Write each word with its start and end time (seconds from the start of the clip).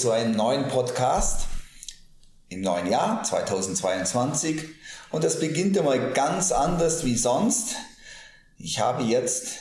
Zu 0.00 0.12
einem 0.12 0.32
neuen 0.32 0.66
Podcast 0.68 1.46
im 2.48 2.62
neuen 2.62 2.86
Jahr 2.86 3.22
2022. 3.22 4.62
Und 5.10 5.24
das 5.24 5.40
beginnt 5.40 5.76
einmal 5.76 6.14
ganz 6.14 6.52
anders 6.52 7.04
wie 7.04 7.16
sonst. 7.16 7.74
Ich 8.56 8.80
habe 8.80 9.02
jetzt 9.02 9.58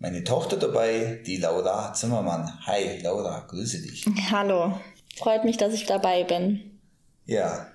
meine 0.00 0.24
Tochter 0.24 0.56
dabei, 0.56 1.20
die 1.24 1.36
Laura 1.36 1.92
Zimmermann. 1.92 2.52
Hi 2.66 3.00
Laura, 3.00 3.46
grüße 3.46 3.82
dich. 3.82 4.06
Hallo, 4.32 4.80
freut 5.16 5.44
mich, 5.44 5.56
dass 5.56 5.72
ich 5.72 5.86
dabei 5.86 6.24
bin. 6.24 6.80
Ja, 7.26 7.68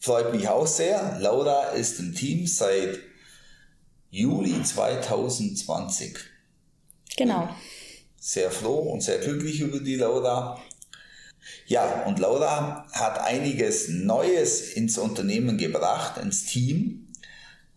freut 0.00 0.34
mich 0.34 0.50
auch 0.50 0.66
sehr. 0.66 1.16
Laura 1.18 1.70
ist 1.70 1.98
im 1.98 2.14
Team 2.14 2.46
seit 2.46 2.98
Juli 4.10 4.62
2020. 4.62 6.18
Genau. 7.16 7.48
Sehr 8.20 8.50
froh 8.50 8.80
und 8.92 9.00
sehr 9.00 9.16
glücklich 9.16 9.60
über 9.60 9.80
die 9.80 9.96
Laura. 9.96 10.60
Ja, 11.66 12.04
und 12.06 12.18
Laura 12.18 12.86
hat 12.92 13.20
einiges 13.20 13.88
Neues 13.88 14.72
ins 14.72 14.98
Unternehmen 14.98 15.58
gebracht, 15.58 16.18
ins 16.18 16.46
Team. 16.46 17.08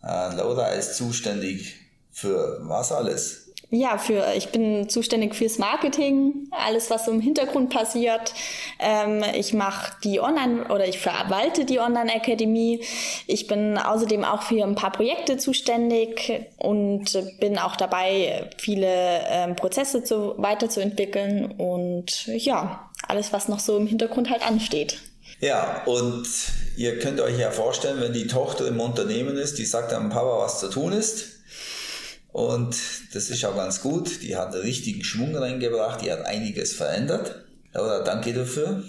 Äh, 0.02 0.34
Laura 0.34 0.68
ist 0.68 0.96
zuständig 0.96 1.76
für 2.10 2.58
was 2.62 2.92
alles? 2.92 3.42
Ja, 3.74 3.96
für 3.96 4.34
ich 4.36 4.50
bin 4.50 4.90
zuständig 4.90 5.34
fürs 5.34 5.56
Marketing, 5.56 6.46
alles 6.50 6.90
was 6.90 7.08
im 7.08 7.22
Hintergrund 7.22 7.70
passiert. 7.70 8.34
Ähm, 8.78 9.24
ich 9.34 9.54
mache 9.54 9.94
die 10.04 10.20
Online 10.20 10.66
oder 10.68 10.86
ich 10.86 10.98
verwalte 10.98 11.64
die 11.64 11.78
Online 11.78 12.14
Akademie. 12.14 12.84
Ich 13.26 13.46
bin 13.46 13.78
außerdem 13.78 14.24
auch 14.24 14.42
für 14.42 14.62
ein 14.62 14.74
paar 14.74 14.92
Projekte 14.92 15.38
zuständig 15.38 16.44
und 16.58 17.18
bin 17.40 17.56
auch 17.56 17.74
dabei, 17.74 18.50
viele 18.58 19.22
ähm, 19.30 19.56
Prozesse 19.56 20.04
zu, 20.04 20.34
weiterzuentwickeln 20.36 21.52
und 21.52 22.26
ja, 22.26 22.90
alles 23.08 23.32
was 23.32 23.48
noch 23.48 23.60
so 23.60 23.76
im 23.76 23.86
Hintergrund 23.86 24.30
halt 24.30 24.46
ansteht. 24.46 24.98
Ja, 25.40 25.82
und 25.86 26.26
ihr 26.76 26.98
könnt 26.98 27.20
euch 27.20 27.38
ja 27.38 27.50
vorstellen, 27.50 28.00
wenn 28.00 28.12
die 28.12 28.26
Tochter 28.26 28.66
im 28.68 28.80
Unternehmen 28.80 29.36
ist, 29.36 29.58
die 29.58 29.64
sagt 29.64 29.92
dann 29.92 30.10
Papa, 30.10 30.44
was 30.44 30.60
zu 30.60 30.68
tun 30.68 30.92
ist 30.92 31.32
und 32.32 32.74
das 33.12 33.28
ist 33.28 33.44
auch 33.44 33.54
ganz 33.54 33.82
gut. 33.82 34.22
Die 34.22 34.36
hat 34.36 34.54
einen 34.54 34.62
richtigen 34.62 35.04
Schwung 35.04 35.36
reingebracht, 35.36 36.02
die 36.02 36.10
hat 36.10 36.24
einiges 36.24 36.72
verändert. 36.72 37.44
Laura, 37.74 38.00
danke 38.00 38.32
dafür. 38.32 38.82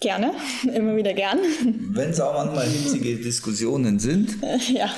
Gerne, 0.00 0.32
immer 0.74 0.96
wieder 0.96 1.14
gern. 1.14 1.38
Wenn 1.92 2.10
es 2.10 2.20
auch 2.20 2.34
manchmal 2.34 2.66
hitzige 2.66 3.16
Diskussionen 3.16 4.00
sind. 4.00 4.36
ja. 4.68 4.90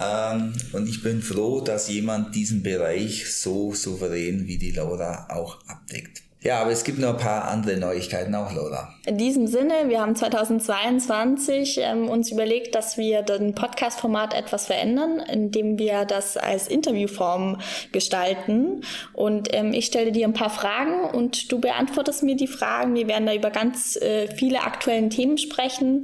Ähm, 0.00 0.52
und 0.72 0.88
ich 0.88 1.02
bin 1.02 1.22
froh, 1.22 1.60
dass 1.60 1.88
jemand 1.88 2.34
diesen 2.34 2.62
Bereich 2.62 3.32
so 3.32 3.72
souverän 3.72 4.46
wie 4.48 4.58
die 4.58 4.72
Laura 4.72 5.28
auch 5.30 5.64
abdeckt. 5.68 6.22
Ja, 6.42 6.60
aber 6.60 6.70
es 6.70 6.84
gibt 6.84 6.98
noch 6.98 7.08
ein 7.08 7.16
paar 7.16 7.48
andere 7.48 7.78
Neuigkeiten 7.78 8.34
auch, 8.34 8.52
Lola. 8.52 8.94
In 9.06 9.16
diesem 9.16 9.46
Sinne, 9.46 9.88
wir 9.88 10.00
haben 10.00 10.14
2022 10.14 11.78
ähm, 11.80 12.08
uns 12.08 12.30
überlegt, 12.30 12.74
dass 12.74 12.98
wir 12.98 13.22
den 13.22 13.54
Podcast-Format 13.54 14.34
etwas 14.34 14.66
verändern, 14.66 15.18
indem 15.18 15.78
wir 15.78 16.04
das 16.04 16.36
als 16.36 16.68
Interviewform 16.68 17.58
gestalten. 17.90 18.82
Und 19.14 19.48
ähm, 19.54 19.72
ich 19.72 19.86
stelle 19.86 20.12
dir 20.12 20.26
ein 20.26 20.34
paar 20.34 20.50
Fragen 20.50 21.04
und 21.04 21.50
du 21.50 21.58
beantwortest 21.58 22.22
mir 22.22 22.36
die 22.36 22.46
Fragen. 22.46 22.94
Wir 22.94 23.08
werden 23.08 23.26
da 23.26 23.34
über 23.34 23.50
ganz 23.50 23.96
äh, 23.96 24.28
viele 24.36 24.60
aktuellen 24.60 25.08
Themen 25.08 25.38
sprechen. 25.38 26.02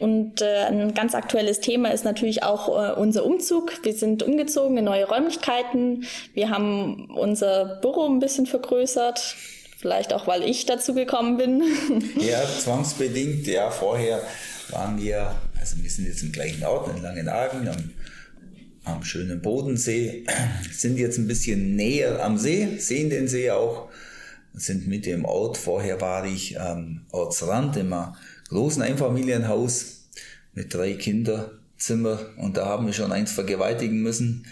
Und 0.00 0.42
äh, 0.42 0.64
ein 0.64 0.92
ganz 0.92 1.14
aktuelles 1.14 1.60
Thema 1.60 1.92
ist 1.92 2.04
natürlich 2.04 2.42
auch 2.42 2.68
äh, 2.68 2.92
unser 2.98 3.24
Umzug. 3.24 3.84
Wir 3.84 3.94
sind 3.94 4.24
umgezogen 4.24 4.76
in 4.76 4.84
neue 4.84 5.08
Räumlichkeiten. 5.08 6.04
Wir 6.34 6.50
haben 6.50 7.08
unser 7.14 7.78
Büro 7.80 8.06
ein 8.06 8.18
bisschen 8.18 8.46
vergrößert. 8.46 9.36
Vielleicht 9.78 10.12
auch, 10.12 10.26
weil 10.26 10.42
ich 10.42 10.66
dazu 10.66 10.92
gekommen 10.92 11.36
bin. 11.36 11.62
Ja, 12.20 12.42
zwangsbedingt. 12.44 13.46
Ja, 13.46 13.70
vorher 13.70 14.20
waren 14.70 15.00
wir, 15.00 15.36
also 15.58 15.76
wir 15.80 15.88
sind 15.88 16.06
jetzt 16.06 16.22
im 16.22 16.32
gleichen 16.32 16.64
Ort, 16.64 16.94
in 16.94 17.00
Langenhagen, 17.00 17.68
am, 17.68 17.90
am 18.82 19.04
schönen 19.04 19.40
Bodensee, 19.40 20.24
sind 20.72 20.98
jetzt 20.98 21.18
ein 21.18 21.28
bisschen 21.28 21.76
näher 21.76 22.24
am 22.24 22.38
See, 22.38 22.76
sehen 22.78 23.08
den 23.08 23.28
See 23.28 23.52
auch, 23.52 23.88
sind 24.52 24.88
mit 24.88 25.06
dem 25.06 25.24
Ort. 25.24 25.56
Vorher 25.56 26.00
war 26.00 26.26
ich 26.26 26.60
am 26.60 27.06
Ortsrand 27.12 27.76
im 27.76 27.94
großen 28.48 28.82
Einfamilienhaus 28.82 30.08
mit 30.54 30.74
drei 30.74 30.94
Kinderzimmer 30.94 32.18
und 32.36 32.56
da 32.56 32.66
haben 32.66 32.86
wir 32.86 32.94
schon 32.94 33.12
eins 33.12 33.30
vergewaltigen 33.30 34.02
müssen, 34.02 34.44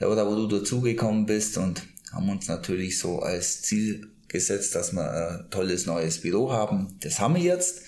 Laura, 0.00 0.26
wo 0.26 0.34
du 0.34 0.58
dazugekommen 0.58 1.24
bist 1.26 1.56
und 1.56 1.84
haben 2.12 2.28
uns 2.28 2.48
natürlich 2.48 2.98
so 2.98 3.20
als 3.20 3.62
Ziel 3.62 4.08
gesetzt, 4.32 4.74
dass 4.74 4.92
wir 4.92 5.10
ein 5.10 5.50
tolles 5.50 5.86
neues 5.86 6.20
Büro 6.20 6.50
haben. 6.50 6.98
Das 7.02 7.20
haben 7.20 7.36
wir 7.36 7.42
jetzt, 7.42 7.82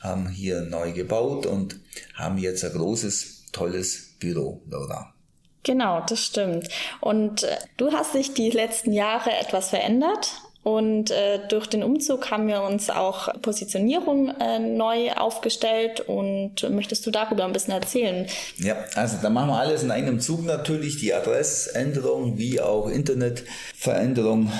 haben 0.00 0.28
hier 0.28 0.62
neu 0.62 0.92
gebaut 0.92 1.46
und 1.46 1.78
haben 2.14 2.38
jetzt 2.38 2.64
ein 2.64 2.72
großes, 2.72 3.52
tolles 3.52 4.16
Büro, 4.18 4.62
Laura. 4.68 5.14
Genau, 5.62 6.04
das 6.06 6.20
stimmt. 6.20 6.68
Und 7.00 7.42
äh, 7.42 7.56
du 7.76 7.92
hast 7.92 8.14
dich 8.14 8.34
die 8.34 8.50
letzten 8.50 8.92
Jahre 8.92 9.32
etwas 9.32 9.70
verändert. 9.70 10.32
Und 10.64 11.10
äh, 11.10 11.46
durch 11.48 11.66
den 11.66 11.82
Umzug 11.82 12.30
haben 12.30 12.48
wir 12.48 12.62
uns 12.62 12.88
auch 12.88 13.28
Positionierung 13.42 14.30
äh, 14.40 14.58
neu 14.58 15.12
aufgestellt 15.12 16.00
und 16.00 16.68
möchtest 16.70 17.04
du 17.04 17.10
darüber 17.10 17.44
ein 17.44 17.52
bisschen 17.52 17.74
erzählen? 17.74 18.26
Ja, 18.56 18.82
also 18.94 19.18
da 19.20 19.28
machen 19.28 19.50
wir 19.50 19.58
alles 19.58 19.82
in 19.82 19.90
einem 19.90 20.20
Zug 20.20 20.42
natürlich, 20.42 20.96
die 20.96 21.12
Adressänderung 21.12 22.38
wie 22.38 22.62
auch 22.62 22.88
Internetveränderung. 22.88 24.50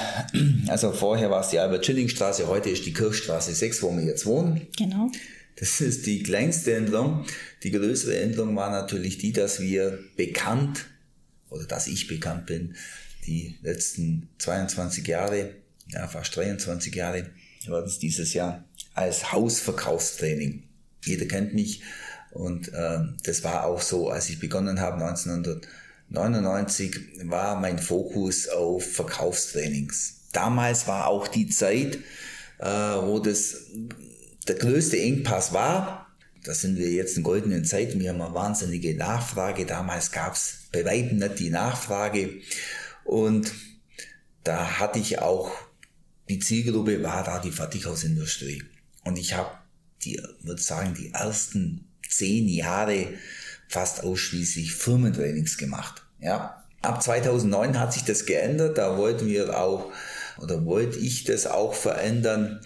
Also 0.69 0.93
vorher 0.93 1.31
war 1.31 1.41
es 1.41 1.49
die 1.49 1.59
Albert-Schilling-Straße, 1.59 2.49
heute 2.49 2.69
ist 2.69 2.85
die 2.85 2.93
Kirchstraße 2.93 3.55
6, 3.55 3.83
wo 3.83 3.91
wir 3.97 4.05
jetzt 4.05 4.27
wohnen. 4.27 4.67
Genau. 4.77 5.11
Das 5.57 5.81
ist 5.81 6.05
die 6.05 6.23
kleinste 6.23 6.75
Änderung. 6.75 7.25
Die 7.63 7.71
größere 7.71 8.19
Änderung 8.19 8.55
war 8.57 8.71
natürlich 8.71 9.17
die, 9.17 9.33
dass 9.33 9.61
wir 9.61 10.01
bekannt 10.17 10.85
oder 11.49 11.65
dass 11.65 11.87
ich 11.87 12.09
bekannt 12.09 12.45
bin, 12.45 12.75
die 13.27 13.55
letzten 13.63 14.29
22 14.39 15.07
Jahre 15.07 15.51
ja, 15.89 16.07
fast 16.09 16.37
23 16.37 16.95
Jahre 16.95 17.31
war 17.67 17.83
das 17.83 17.99
dieses 17.99 18.35
Jahr, 18.35 18.65
als 18.95 19.33
Hausverkaufstraining. 19.33 20.65
Jeder 21.03 21.27
kennt 21.27 21.55
mich 21.55 21.83
und 22.35 22.73
äh, 22.73 22.99
das 23.23 23.45
war 23.45 23.65
auch 23.65 23.81
so, 23.81 24.11
als 24.11 24.29
ich 24.29 24.41
begonnen 24.41 24.81
habe 24.81 25.03
1999, 25.05 27.21
war 27.25 27.61
mein 27.61 27.79
Fokus 27.79 28.49
auf 28.49 28.85
Verkaufstrainings. 28.85 30.23
Damals 30.33 30.89
war 30.89 31.07
auch 31.07 31.29
die 31.29 31.49
Zeit, 31.49 31.99
äh, 32.59 32.67
wo 32.67 33.21
das 33.21 33.69
der 34.49 34.57
größte 34.57 34.99
Engpass 34.99 35.53
war. 35.53 36.09
Da 36.43 36.55
sind 36.55 36.77
wir 36.77 36.91
jetzt 36.91 37.17
in 37.17 37.23
goldenen 37.23 37.65
Zeiten. 37.65 38.01
Wir 38.01 38.11
haben 38.11 38.21
eine 38.21 38.35
wahnsinnige 38.35 38.97
Nachfrage. 38.97 39.65
Damals 39.65 40.11
gab 40.13 40.35
es 40.35 40.65
bei 40.73 40.85
weitem 40.85 41.19
nicht 41.19 41.39
die 41.39 41.51
Nachfrage. 41.51 42.31
Und 43.05 43.53
da 44.43 44.81
hatte 44.81 44.99
ich 44.99 45.21
auch 45.21 45.53
die 46.29 46.39
Zielgruppe 46.39 47.03
war 47.03 47.23
da 47.25 47.39
die 47.39 47.51
Fertighausindustrie. 47.51 48.63
Und 49.05 49.19
ich 49.19 49.35
habe 49.35 49.51
die, 50.03 50.21
würde 50.43 50.63
sagen, 50.63 50.95
die 50.95 51.13
ersten 51.13 51.87
zehn 52.09 52.49
Jahre 52.49 53.09
fast 53.69 54.05
ausschließlich 54.05 54.75
Firmentrainings 54.75 55.59
gemacht. 55.59 56.03
Ja. 56.21 56.63
Ab 56.83 57.03
2009 57.03 57.79
hat 57.79 57.93
sich 57.93 58.05
das 58.05 58.27
geändert. 58.27 58.79
Da 58.79 58.99
wollten 58.99 59.27
wir 59.27 59.59
auch, 59.59 59.91
oder 60.39 60.65
wollte 60.65 60.99
ich 60.99 61.25
das 61.25 61.47
auch 61.47 61.75
verändern. 61.75 62.61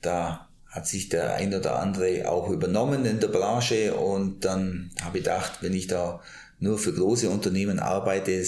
Da 0.00 0.48
hat 0.66 0.86
sich 0.86 1.08
der 1.08 1.34
ein 1.34 1.52
oder 1.52 1.78
andere 1.80 2.28
auch 2.28 2.48
übernommen 2.48 3.04
in 3.04 3.20
der 3.20 3.28
Branche 3.28 3.94
und 3.94 4.44
dann 4.44 4.90
habe 5.02 5.18
ich 5.18 5.24
gedacht, 5.24 5.58
wenn 5.62 5.74
ich 5.74 5.88
da 5.88 6.20
nur 6.60 6.78
für 6.78 6.94
große 6.94 7.28
Unternehmen 7.28 7.80
arbeite 7.80 8.44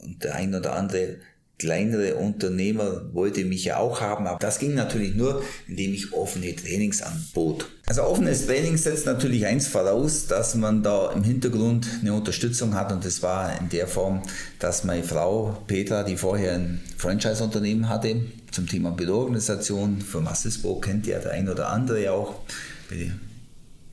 und 0.00 0.22
der 0.22 0.36
ein 0.36 0.54
oder 0.54 0.74
andere 0.74 1.16
kleinere 1.58 2.16
Unternehmer 2.16 3.14
wollte 3.14 3.44
mich 3.44 3.64
ja 3.64 3.78
auch 3.78 4.00
haben, 4.00 4.26
aber 4.26 4.38
das 4.38 4.58
ging 4.58 4.74
natürlich 4.74 5.14
nur, 5.14 5.42
indem 5.66 5.94
ich 5.94 6.12
offene 6.12 6.54
Trainings 6.54 7.00
anbot. 7.00 7.66
Also 7.86 8.02
offenes 8.02 8.46
Training 8.46 8.76
setzt 8.76 9.06
natürlich 9.06 9.46
eins 9.46 9.66
voraus, 9.66 10.26
dass 10.26 10.54
man 10.54 10.82
da 10.82 11.12
im 11.12 11.22
Hintergrund 11.22 11.86
eine 12.00 12.12
Unterstützung 12.12 12.74
hat 12.74 12.92
und 12.92 13.04
das 13.04 13.22
war 13.22 13.58
in 13.58 13.68
der 13.70 13.86
Form, 13.86 14.22
dass 14.58 14.84
meine 14.84 15.04
Frau 15.04 15.56
Petra, 15.66 16.02
die 16.02 16.16
vorher 16.16 16.54
ein 16.54 16.82
Franchise-Unternehmen 16.98 17.88
hatte 17.88 18.22
zum 18.50 18.66
Thema 18.66 18.90
Büroorganisation, 18.90 20.00
für 20.00 20.20
Massesburg 20.20 20.84
kennt 20.84 21.06
ja 21.06 21.18
der 21.18 21.32
ein 21.32 21.48
oder 21.48 21.70
andere 21.70 22.10
auch, 22.12 22.40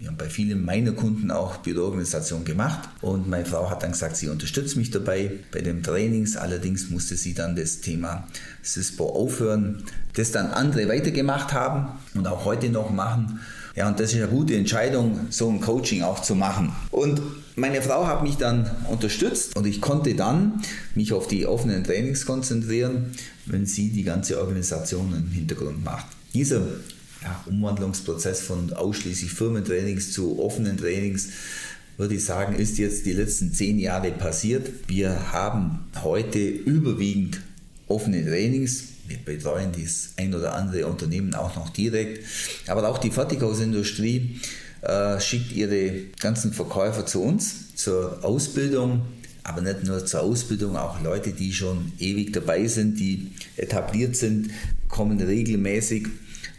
Wir 0.03 0.09
haben 0.09 0.17
bei 0.17 0.27
vielen 0.27 0.65
meiner 0.65 0.91
Kunden 0.91 1.31
auch 1.31 1.59
Büroorganisation 1.59 2.43
gemacht 2.43 2.89
und 2.99 3.29
meine 3.29 3.45
Frau 3.45 3.69
hat 3.69 3.83
dann 3.83 3.93
gesagt, 3.93 4.17
sie 4.17 4.27
unterstützt 4.27 4.75
mich 4.75 4.91
dabei 4.91 5.31
bei 5.49 5.61
den 5.61 5.81
Trainings. 5.81 6.35
Allerdings 6.35 6.89
musste 6.89 7.15
sie 7.15 7.33
dann 7.33 7.55
das 7.55 7.79
Thema 7.79 8.27
CISPO 8.65 9.05
aufhören, 9.05 9.85
das 10.15 10.33
dann 10.33 10.47
andere 10.47 10.89
weitergemacht 10.89 11.53
haben 11.53 11.87
und 12.15 12.27
auch 12.27 12.43
heute 12.43 12.67
noch 12.67 12.89
machen. 12.89 13.39
Ja, 13.77 13.87
und 13.87 13.97
das 13.97 14.11
ist 14.11 14.17
eine 14.17 14.27
gute 14.27 14.57
Entscheidung, 14.57 15.21
so 15.29 15.49
ein 15.49 15.61
Coaching 15.61 16.01
auch 16.01 16.21
zu 16.21 16.35
machen. 16.35 16.73
Und 16.91 17.21
meine 17.55 17.81
Frau 17.81 18.05
hat 18.05 18.23
mich 18.23 18.35
dann 18.35 18.69
unterstützt 18.89 19.55
und 19.55 19.65
ich 19.65 19.79
konnte 19.79 20.15
dann 20.15 20.61
mich 20.95 21.13
auf 21.13 21.29
die 21.29 21.47
offenen 21.47 21.85
Trainings 21.85 22.25
konzentrieren, 22.25 23.13
wenn 23.45 23.65
sie 23.65 23.89
die 23.89 24.03
ganze 24.03 24.41
Organisation 24.41 25.13
im 25.15 25.31
Hintergrund 25.31 25.81
macht. 25.81 26.07
Dieser 26.33 26.67
ja, 27.23 27.43
Umwandlungsprozess 27.45 28.41
von 28.41 28.73
ausschließlich 28.73 29.31
Firmentrainings 29.31 30.11
zu 30.11 30.39
offenen 30.39 30.77
Trainings, 30.77 31.29
würde 31.97 32.15
ich 32.15 32.25
sagen, 32.25 32.55
ist 32.55 32.77
jetzt 32.77 33.05
die 33.05 33.13
letzten 33.13 33.53
zehn 33.53 33.79
Jahre 33.79 34.11
passiert. 34.11 34.69
Wir 34.87 35.31
haben 35.31 35.85
heute 36.03 36.39
überwiegend 36.39 37.39
offene 37.87 38.25
Trainings. 38.25 38.85
Wir 39.07 39.17
betreuen 39.17 39.71
das 39.79 40.13
ein 40.17 40.33
oder 40.33 40.55
andere 40.55 40.87
Unternehmen 40.87 41.35
auch 41.35 41.55
noch 41.55 41.69
direkt. 41.69 42.25
Aber 42.67 42.87
auch 42.89 42.97
die 42.97 43.11
Fertighausindustrie 43.11 44.39
äh, 44.81 45.19
schickt 45.19 45.51
ihre 45.51 45.91
ganzen 46.19 46.51
Verkäufer 46.51 47.05
zu 47.05 47.21
uns 47.21 47.75
zur 47.75 48.23
Ausbildung. 48.23 49.03
Aber 49.43 49.61
nicht 49.61 49.83
nur 49.83 50.05
zur 50.05 50.21
Ausbildung, 50.21 50.77
auch 50.77 51.01
Leute, 51.03 51.31
die 51.31 51.53
schon 51.53 51.91
ewig 51.99 52.31
dabei 52.31 52.65
sind, 52.67 52.99
die 52.99 53.31
etabliert 53.57 54.15
sind, 54.15 54.49
kommen 54.87 55.19
regelmäßig 55.19 56.07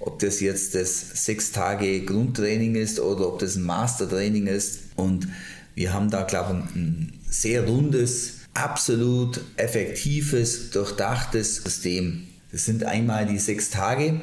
ob 0.06 0.18
das 0.18 0.40
jetzt 0.40 0.74
das 0.74 1.24
sechs 1.24 1.50
Tage 1.52 2.04
Grundtraining 2.04 2.74
ist 2.74 3.00
oder 3.00 3.26
ob 3.26 3.38
das 3.38 3.56
ein 3.56 3.62
Mastertraining 3.62 4.46
ist. 4.46 4.80
Und 4.96 5.28
wir 5.74 5.92
haben 5.92 6.10
da, 6.10 6.22
glaube 6.22 6.64
ich, 6.68 6.76
ein 6.76 7.18
sehr 7.28 7.66
rundes, 7.66 8.40
absolut 8.52 9.40
effektives, 9.56 10.70
durchdachtes 10.70 11.56
System. 11.56 12.28
Das 12.52 12.66
sind 12.66 12.84
einmal 12.84 13.26
die 13.26 13.38
sechs 13.38 13.70
Tage. 13.70 14.20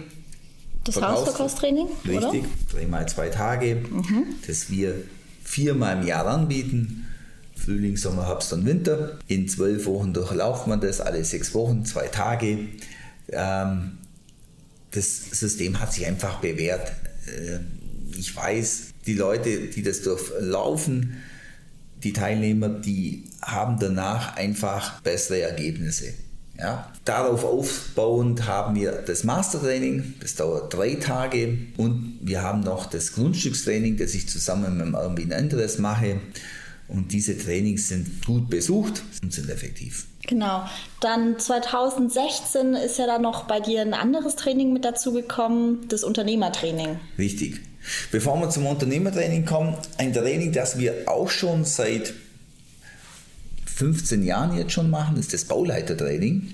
Das 0.83 1.01
Hausverkaufstraining? 1.01 1.87
Richtig, 2.07 2.45
dreimal 2.71 3.07
zwei 3.07 3.29
Tage, 3.29 3.75
mhm. 3.75 4.25
das 4.47 4.69
wir 4.69 4.95
viermal 5.43 6.01
im 6.01 6.07
Jahr 6.07 6.27
anbieten. 6.27 7.07
Frühling, 7.55 7.97
Sommer, 7.97 8.27
Herbst 8.27 8.53
und 8.53 8.65
Winter. 8.65 9.19
In 9.27 9.47
zwölf 9.47 9.85
Wochen 9.85 10.13
durchlauft 10.13 10.67
man 10.67 10.81
das, 10.81 11.01
alle 11.01 11.23
sechs 11.23 11.53
Wochen, 11.53 11.85
zwei 11.85 12.07
Tage. 12.07 12.69
Ähm, 13.29 13.97
das 14.91 15.31
System 15.31 15.79
hat 15.79 15.93
sich 15.93 16.05
einfach 16.05 16.39
bewährt. 16.39 16.91
Äh, 17.27 17.59
ich 18.17 18.35
weiß, 18.35 18.87
die 19.05 19.13
Leute, 19.13 19.67
die 19.67 19.81
das 19.81 20.01
durchlaufen, 20.01 21.17
die 22.03 22.13
Teilnehmer, 22.13 22.69
die 22.69 23.23
haben 23.41 23.79
danach 23.79 24.35
einfach 24.35 25.01
bessere 25.01 25.41
Ergebnisse. 25.41 26.13
Ja, 26.57 26.91
darauf 27.05 27.43
aufbauend 27.43 28.45
haben 28.45 28.75
wir 28.75 28.91
das 28.91 29.23
Mastertraining, 29.23 30.13
das 30.19 30.35
dauert 30.35 30.71
drei 30.71 30.95
Tage 30.95 31.57
und 31.77 32.19
wir 32.21 32.43
haben 32.43 32.59
noch 32.59 32.85
das 32.85 33.13
Grundstückstraining, 33.13 33.97
das 33.97 34.13
ich 34.13 34.29
zusammen 34.29 34.77
mit 34.77 34.85
dem 34.85 34.93
Erwin 34.93 35.33
Andres 35.33 35.79
mache. 35.79 36.19
Und 36.91 37.13
diese 37.13 37.37
Trainings 37.37 37.87
sind 37.87 38.25
gut 38.25 38.49
besucht 38.49 39.01
und 39.23 39.33
sind 39.33 39.49
effektiv. 39.49 40.07
Genau. 40.27 40.65
Dann 40.99 41.39
2016 41.39 42.73
ist 42.73 42.99
ja 42.99 43.07
dann 43.07 43.21
noch 43.21 43.45
bei 43.45 43.59
dir 43.59 43.81
ein 43.81 43.93
anderes 43.93 44.35
Training 44.35 44.73
mit 44.73 44.85
dazu 44.85 45.13
gekommen, 45.13 45.87
das 45.87 46.03
Unternehmertraining. 46.03 46.99
Richtig. 47.17 47.61
Bevor 48.11 48.39
wir 48.39 48.49
zum 48.49 48.67
Unternehmertraining 48.67 49.45
kommen, 49.45 49.75
ein 49.97 50.13
Training, 50.13 50.51
das 50.51 50.77
wir 50.77 51.03
auch 51.07 51.29
schon 51.29 51.65
seit 51.65 52.13
15 53.65 54.23
Jahren 54.23 54.55
jetzt 54.55 54.73
schon 54.73 54.89
machen, 54.89 55.17
ist 55.17 55.33
das 55.33 55.45
Bauleitertraining. 55.45 56.53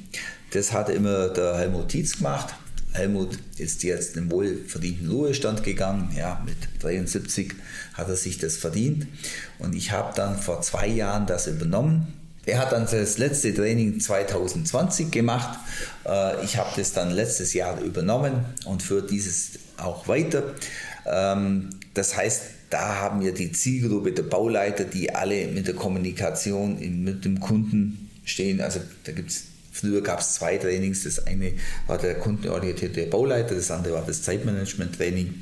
Das 0.51 0.72
hat 0.72 0.89
immer 0.89 1.30
der 1.30 1.57
Helmut 1.57 1.89
Tietz 1.89 2.18
gemacht. 2.18 2.54
Helmut 2.97 3.38
ist 3.57 3.83
jetzt 3.83 4.15
den 4.15 4.31
wohlverdienten 4.31 5.09
Ruhestand 5.09 5.63
gegangen. 5.63 6.13
Ja, 6.15 6.44
mit 6.45 6.57
73 6.81 7.53
hat 7.94 8.09
er 8.09 8.15
sich 8.15 8.38
das 8.38 8.57
verdient. 8.57 9.07
Und 9.59 9.75
ich 9.75 9.91
habe 9.91 10.13
dann 10.15 10.38
vor 10.38 10.61
zwei 10.61 10.88
Jahren 10.88 11.25
das 11.27 11.47
übernommen 11.47 12.13
er 12.47 12.59
hat 12.59 12.71
dann 12.71 12.88
das 12.89 13.17
letzte 13.17 13.53
Training 13.53 13.99
2020 13.99 15.11
gemacht. 15.11 15.59
Äh, 16.05 16.45
ich 16.45 16.55
habe 16.55 16.69
das 16.77 16.94
dann 16.94 17.11
letztes 17.11 17.53
Jahr 17.53 17.81
übernommen 17.81 18.45
und 18.63 18.81
führe 18.81 19.05
dieses 19.05 19.59
auch 19.75 20.07
weiter. 20.07 20.55
Ähm, 21.05 21.69
das 21.93 22.15
heißt, 22.15 22.43
da 22.69 23.01
haben 23.01 23.19
wir 23.19 23.33
die 23.33 23.51
Zielgruppe 23.51 24.13
der 24.13 24.23
Bauleiter, 24.23 24.85
die 24.85 25.13
alle 25.13 25.47
mit 25.47 25.67
der 25.67 25.75
Kommunikation 25.75 26.79
mit 27.03 27.25
dem 27.25 27.41
Kunden 27.41 28.09
stehen. 28.23 28.61
Also 28.61 28.79
da 29.03 29.11
gibt 29.11 29.29
es 29.29 29.43
Früher 29.79 30.01
gab 30.01 30.19
es 30.19 30.33
zwei 30.33 30.57
Trainings. 30.57 31.03
Das 31.03 31.25
eine 31.27 31.53
war 31.85 31.97
der 31.97 32.15
kundenorientierte 32.15 33.06
Bauleiter, 33.06 33.56
das 33.56 33.71
andere 33.71 33.94
war 33.94 34.03
das 34.06 34.24
Zeitmanagement-Training. 34.24 35.33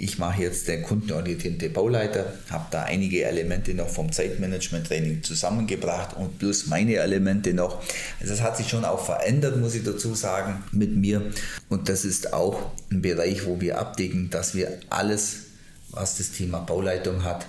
Ich 0.00 0.16
mache 0.18 0.42
jetzt 0.42 0.68
den 0.68 0.84
kundenorientierte 0.84 1.68
Bauleiter, 1.70 2.32
habe 2.50 2.66
da 2.70 2.84
einige 2.84 3.24
Elemente 3.24 3.74
noch 3.74 3.88
vom 3.88 4.12
Zeitmanagement-Training 4.12 5.24
zusammengebracht 5.24 6.16
und 6.16 6.38
plus 6.38 6.66
meine 6.66 6.94
Elemente 6.94 7.52
noch. 7.52 7.82
Also 8.20 8.32
das 8.32 8.42
hat 8.42 8.56
sich 8.56 8.68
schon 8.68 8.84
auch 8.84 9.04
verändert, 9.04 9.56
muss 9.56 9.74
ich 9.74 9.82
dazu 9.82 10.14
sagen, 10.14 10.62
mit 10.70 10.94
mir. 10.94 11.22
Und 11.68 11.88
das 11.88 12.04
ist 12.04 12.32
auch 12.32 12.70
ein 12.92 13.02
Bereich, 13.02 13.44
wo 13.44 13.60
wir 13.60 13.78
abdecken, 13.78 14.30
dass 14.30 14.54
wir 14.54 14.78
alles, 14.88 15.46
was 15.90 16.16
das 16.16 16.30
Thema 16.30 16.60
Bauleitung 16.60 17.24
hat, 17.24 17.46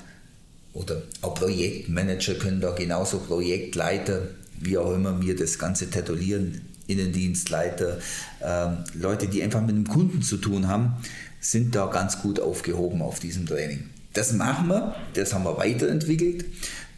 oder 0.74 1.02
auch 1.22 1.36
Projektmanager 1.36 2.36
können 2.36 2.62
da 2.62 2.72
genauso 2.72 3.20
Projektleiter, 3.20 4.28
wie 4.62 4.78
auch 4.78 4.94
immer 4.94 5.22
wir 5.22 5.36
das 5.36 5.60
Ganze 5.60 5.90
titulieren, 5.90 6.62
Innendienstleiter, 6.88 8.00
äh, 8.42 8.68
Leute, 8.98 9.28
die 9.28 9.44
einfach 9.44 9.62
mit 9.62 9.76
dem 9.76 9.88
Kunden 9.88 10.22
zu 10.22 10.38
tun 10.38 10.68
haben, 10.68 10.96
sind 11.40 11.76
da 11.76 11.86
ganz 11.88 12.22
gut 12.22 12.40
aufgehoben 12.40 13.02
auf 13.02 13.20
diesem 13.20 13.46
Training. 13.46 13.90
Das 14.14 14.34
machen 14.34 14.68
wir, 14.68 14.96
das 15.14 15.34
haben 15.34 15.44
wir 15.44 15.58
weiterentwickelt. 15.58 16.46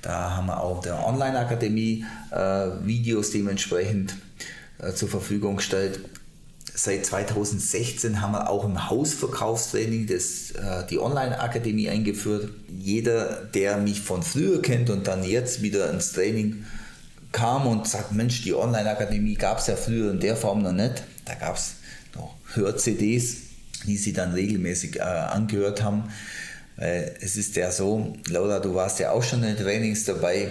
Da 0.02 0.36
haben 0.36 0.48
wir 0.48 0.60
auch 0.62 0.82
der 0.82 1.06
Online-Akademie 1.06 2.06
äh, 2.32 2.38
Videos 2.84 3.32
dementsprechend 3.32 4.16
äh, 4.80 4.94
zur 4.94 5.10
Verfügung 5.10 5.58
gestellt. 5.58 6.00
Seit 6.74 7.06
2016 7.06 8.22
haben 8.22 8.32
wir 8.32 8.50
auch 8.50 8.64
im 8.64 8.90
Hausverkaufstraining 8.90 10.08
das, 10.08 10.52
äh, 10.52 10.88
die 10.90 11.00
Online-Akademie 11.00 11.90
eingeführt. 11.90 12.50
Jeder, 12.70 13.44
der 13.54 13.78
mich 13.78 14.02
von 14.02 14.24
früher 14.24 14.62
kennt 14.62 14.90
und 14.90 15.06
dann 15.06 15.24
jetzt 15.24 15.62
wieder 15.62 15.92
ins 15.92 16.14
Training 16.14 16.66
kam 17.32 17.68
und 17.68 17.88
sagt, 17.88 18.12
Mensch, 18.12 18.42
die 18.44 18.54
Online-Akademie 18.54 19.36
gab 19.36 19.60
es 19.60 19.68
ja 19.68 19.76
früher 19.76 20.12
in 20.12 20.20
der 20.20 20.36
Form 20.36 20.62
noch 20.62 20.74
nicht. 20.74 21.04
Da 21.26 21.36
gab 21.36 21.56
es 21.56 21.76
noch 22.16 22.36
Hör-CDs 22.54 23.52
die 23.86 23.98
sie 23.98 24.14
dann 24.14 24.34
regelmäßig 24.34 24.98
äh, 24.98 25.02
angehört 25.02 25.84
haben. 25.84 26.04
Weil 26.78 27.16
es 27.22 27.36
ist 27.38 27.56
ja 27.56 27.72
so, 27.72 28.16
Laura, 28.30 28.60
du 28.60 28.76
warst 28.76 29.00
ja 29.00 29.12
auch 29.12 29.24
schon 29.24 29.44
in 29.44 29.58
Trainings 29.58 30.06
dabei. 30.06 30.50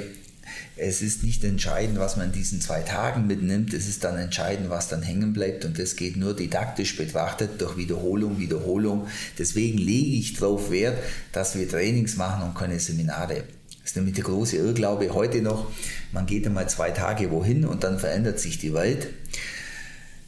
Es 0.77 1.03
ist 1.03 1.23
nicht 1.23 1.45
entscheidend, 1.45 1.99
was 1.99 2.17
man 2.17 2.27
in 2.27 2.33
diesen 2.33 2.61
zwei 2.61 2.81
Tagen 2.81 3.27
mitnimmt. 3.27 3.75
Es 3.75 3.87
ist 3.87 4.03
dann 4.05 4.17
entscheidend, 4.17 4.71
was 4.71 4.89
dann 4.89 5.03
hängen 5.03 5.33
bleibt. 5.33 5.65
Und 5.65 5.79
das 5.79 5.97
geht 5.97 6.17
nur 6.17 6.35
didaktisch 6.35 6.97
betrachtet 6.97 7.61
durch 7.61 7.77
Wiederholung, 7.77 8.39
Wiederholung. 8.39 9.07
Deswegen 9.39 9.79
lege 9.79 10.17
ich 10.17 10.35
darauf 10.35 10.71
Wert, 10.71 10.99
dass 11.33 11.55
wir 11.55 11.69
Trainings 11.69 12.17
machen 12.17 12.45
und 12.45 12.55
keine 12.55 12.81
Seminare. 12.81 13.45
Ist 13.91 13.97
nämlich 13.97 14.15
der 14.15 14.23
große 14.23 14.57
Irrglaube 14.57 15.13
heute 15.15 15.43
noch. 15.43 15.67
Man 16.13 16.25
geht 16.25 16.47
einmal 16.47 16.69
zwei 16.69 16.93
Tage 16.93 17.33
wohin 17.33 17.65
und 17.65 17.83
dann 17.83 17.99
verändert 17.99 18.39
sich 18.39 18.57
die 18.57 18.73
Welt 18.73 19.09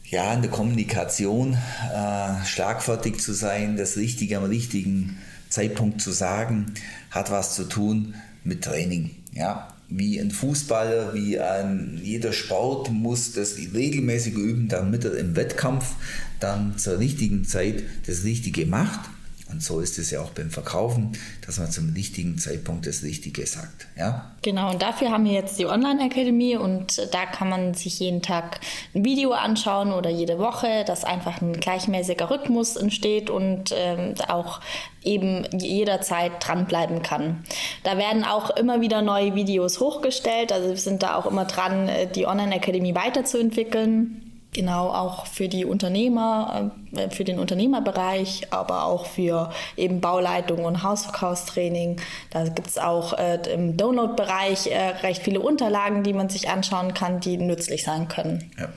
ja, 0.06 0.34
in 0.34 0.42
der 0.42 0.50
Kommunikation 0.50 1.56
äh, 1.94 2.44
schlagfertig 2.44 3.20
zu 3.20 3.32
sein, 3.32 3.76
das 3.76 3.96
Richtige 3.96 4.38
am 4.38 4.42
richtigen 4.46 5.16
Zeitpunkt 5.48 6.00
zu 6.00 6.10
sagen, 6.10 6.74
hat 7.12 7.30
was 7.30 7.54
zu 7.54 7.68
tun 7.68 8.16
mit 8.42 8.64
Training. 8.64 9.10
Ja, 9.30 9.68
wie 9.88 10.18
ein 10.18 10.32
Fußballer, 10.32 11.14
wie 11.14 11.38
ein 11.38 12.00
jeder 12.02 12.32
Sport 12.32 12.90
muss 12.90 13.32
das 13.32 13.58
regelmäßig 13.58 14.34
üben, 14.34 14.66
damit 14.66 15.04
er 15.04 15.16
im 15.16 15.36
Wettkampf 15.36 15.94
dann 16.40 16.78
zur 16.78 16.98
richtigen 16.98 17.44
Zeit 17.44 17.84
das 18.08 18.24
Richtige 18.24 18.66
macht. 18.66 19.08
Und 19.52 19.62
so 19.62 19.80
ist 19.80 19.98
es 19.98 20.10
ja 20.10 20.20
auch 20.20 20.30
beim 20.30 20.50
Verkaufen, 20.50 21.12
dass 21.46 21.58
man 21.58 21.70
zum 21.70 21.92
richtigen 21.92 22.38
Zeitpunkt 22.38 22.86
das 22.86 23.02
Richtige 23.02 23.46
sagt. 23.46 23.86
Ja? 23.96 24.32
Genau, 24.42 24.70
und 24.70 24.82
dafür 24.82 25.10
haben 25.10 25.24
wir 25.24 25.32
jetzt 25.32 25.58
die 25.58 25.66
Online-Akademie 25.66 26.56
und 26.56 27.08
da 27.12 27.26
kann 27.26 27.48
man 27.48 27.74
sich 27.74 28.00
jeden 28.00 28.22
Tag 28.22 28.60
ein 28.94 29.04
Video 29.04 29.32
anschauen 29.32 29.92
oder 29.92 30.10
jede 30.10 30.38
Woche, 30.38 30.84
dass 30.86 31.04
einfach 31.04 31.40
ein 31.42 31.52
gleichmäßiger 31.52 32.30
Rhythmus 32.30 32.76
entsteht 32.76 33.30
und 33.30 33.72
ähm, 33.76 34.14
auch 34.28 34.60
eben 35.04 35.46
jederzeit 35.52 36.32
dranbleiben 36.40 37.02
kann. 37.02 37.44
Da 37.84 37.98
werden 37.98 38.24
auch 38.24 38.50
immer 38.50 38.80
wieder 38.80 39.02
neue 39.02 39.34
Videos 39.34 39.80
hochgestellt, 39.80 40.52
also 40.52 40.70
wir 40.70 40.76
sind 40.76 41.02
da 41.02 41.16
auch 41.16 41.26
immer 41.26 41.44
dran, 41.44 41.88
äh, 41.88 42.06
die 42.06 42.26
Online-Akademie 42.26 42.94
weiterzuentwickeln. 42.94 44.31
Genau, 44.54 44.88
auch 44.90 45.26
für 45.26 45.48
die 45.48 45.64
Unternehmer, 45.64 46.72
äh, 46.94 47.08
für 47.08 47.24
den 47.24 47.38
Unternehmerbereich, 47.38 48.48
aber 48.50 48.84
auch 48.84 49.06
für 49.06 49.50
eben 49.78 50.02
Bauleitung 50.02 50.66
und 50.66 50.82
Hausverkaufstraining. 50.82 51.98
Da 52.30 52.44
gibt 52.44 52.68
es 52.68 52.76
auch 52.76 53.18
äh, 53.18 53.38
im 53.50 53.78
Download-Bereich 53.78 54.66
äh, 54.66 54.88
recht 55.02 55.22
viele 55.22 55.40
Unterlagen, 55.40 56.02
die 56.02 56.12
man 56.12 56.28
sich 56.28 56.50
anschauen 56.50 56.92
kann, 56.92 57.20
die 57.20 57.38
nützlich 57.38 57.82
sein 57.84 58.08
können. 58.08 58.50
Ja. 58.58 58.68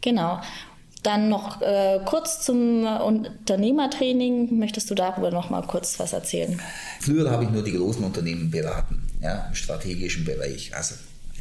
Genau. 0.00 0.40
Dann 1.04 1.28
noch 1.28 1.62
äh, 1.62 2.00
kurz 2.04 2.42
zum 2.42 2.84
Unternehmertraining. 2.84 4.58
Möchtest 4.58 4.90
du 4.90 4.96
darüber 4.96 5.30
noch 5.30 5.48
mal 5.48 5.62
kurz 5.62 6.00
was 6.00 6.12
erzählen? 6.12 6.60
Früher 6.98 7.30
habe 7.30 7.44
ich 7.44 7.50
nur 7.50 7.62
die 7.62 7.72
großen 7.72 8.02
Unternehmen 8.02 8.50
beraten, 8.50 9.06
ja, 9.20 9.46
im 9.46 9.54
strategischen 9.54 10.24
Bereich. 10.24 10.74
Also 10.74 10.96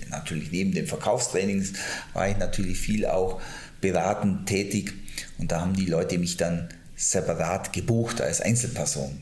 natürlich 0.09 0.51
neben 0.51 0.71
den 0.71 0.87
Verkaufstrainings 0.87 1.73
war 2.13 2.29
ich 2.29 2.37
natürlich 2.37 2.77
viel 2.79 3.05
auch 3.05 3.41
beratend 3.81 4.47
tätig 4.47 4.93
und 5.37 5.51
da 5.51 5.61
haben 5.61 5.73
die 5.73 5.85
Leute 5.85 6.17
mich 6.17 6.37
dann 6.37 6.69
separat 6.95 7.73
gebucht 7.73 8.21
als 8.21 8.41
Einzelperson. 8.41 9.21